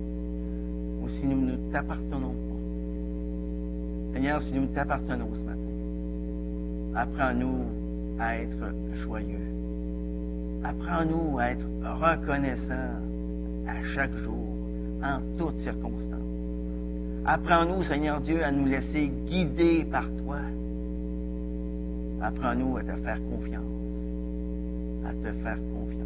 si 1.22 1.28
nous 1.28 1.42
ne 1.42 1.56
t'appartenons 1.72 2.34
pas. 2.34 4.14
Seigneur, 4.14 4.42
si 4.42 4.54
nous 4.54 4.66
t'appartenons 4.68 5.30
ce 5.34 5.40
matin, 5.46 5.62
apprends-nous 6.96 7.66
à 8.20 8.38
être 8.38 8.74
joyeux. 9.04 9.38
Apprends-nous 10.64 11.40
à 11.40 11.52
être 11.52 11.66
reconnaissants 11.84 12.98
à 13.68 13.84
chaque 13.94 14.16
jour, 14.18 14.48
en 15.04 15.20
toutes 15.38 15.62
circonstances. 15.62 16.02
Apprends-nous, 17.26 17.84
Seigneur 17.84 18.20
Dieu, 18.22 18.44
à 18.44 18.52
nous 18.52 18.66
laisser 18.66 19.12
guider 19.28 19.86
par 19.92 20.08
toi. 20.24 20.38
Apprends-nous 22.22 22.78
à 22.78 22.82
te 22.82 22.96
faire 23.04 23.20
confiance. 23.30 23.64
À 25.06 25.12
te 25.12 25.32
faire 25.44 25.58
confiance. 25.74 26.02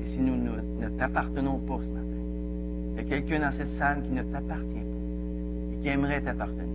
Et 0.00 0.10
si 0.10 0.20
nous 0.20 0.36
ne, 0.36 0.88
t'appartenons 0.98 1.58
pas 1.58 1.78
ce 1.78 1.94
matin, 1.94 2.11
il 2.92 2.96
y 2.96 3.00
a 3.00 3.04
quelqu'un 3.04 3.40
dans 3.40 3.52
cette 3.56 3.78
salle 3.78 4.02
qui 4.02 4.10
ne 4.10 4.22
t'appartient 4.22 4.74
pas 4.74 5.72
et 5.72 5.82
qui 5.82 5.88
aimerait 5.88 6.20
t'appartenir. 6.20 6.66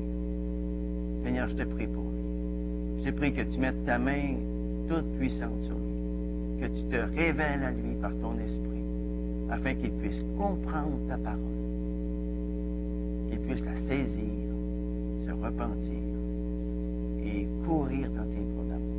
Seigneur, 1.24 1.48
je 1.50 1.56
te 1.56 1.64
prie 1.64 1.88
pour 1.88 2.04
lui. 2.04 3.04
Je 3.04 3.10
te 3.10 3.16
prie 3.16 3.34
que 3.34 3.42
tu 3.42 3.60
mettes 3.60 3.86
ta 3.86 3.98
main 3.98 4.36
toute 4.88 5.06
puissante 5.18 5.64
sur 5.66 5.76
lui, 5.76 6.62
que 6.62 6.66
tu 6.66 6.84
te 6.90 7.18
révèles 7.18 7.64
à 7.64 7.72
lui 7.72 7.96
par 8.02 8.12
ton 8.22 8.34
esprit, 8.34 8.84
afin 9.52 9.76
qu'il 9.76 9.92
puisse 9.92 10.24
comprendre 10.38 10.98
ta 11.08 11.18
parole 11.18 11.58
qu'il 13.30 13.40
puisse 13.40 13.64
la 13.66 13.76
saisir, 13.88 14.34
se 15.26 15.32
repentir 15.32 16.02
et 17.26 17.48
courir 17.66 18.10
dans 18.12 18.24
tes 18.24 18.42
bras 18.54 18.64
d'amour. 18.70 18.96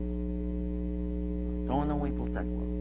Ton 1.66 1.84
nom 1.86 2.06
est 2.06 2.10
pour 2.10 2.30
ta 2.32 2.42
gloire. 2.42 2.77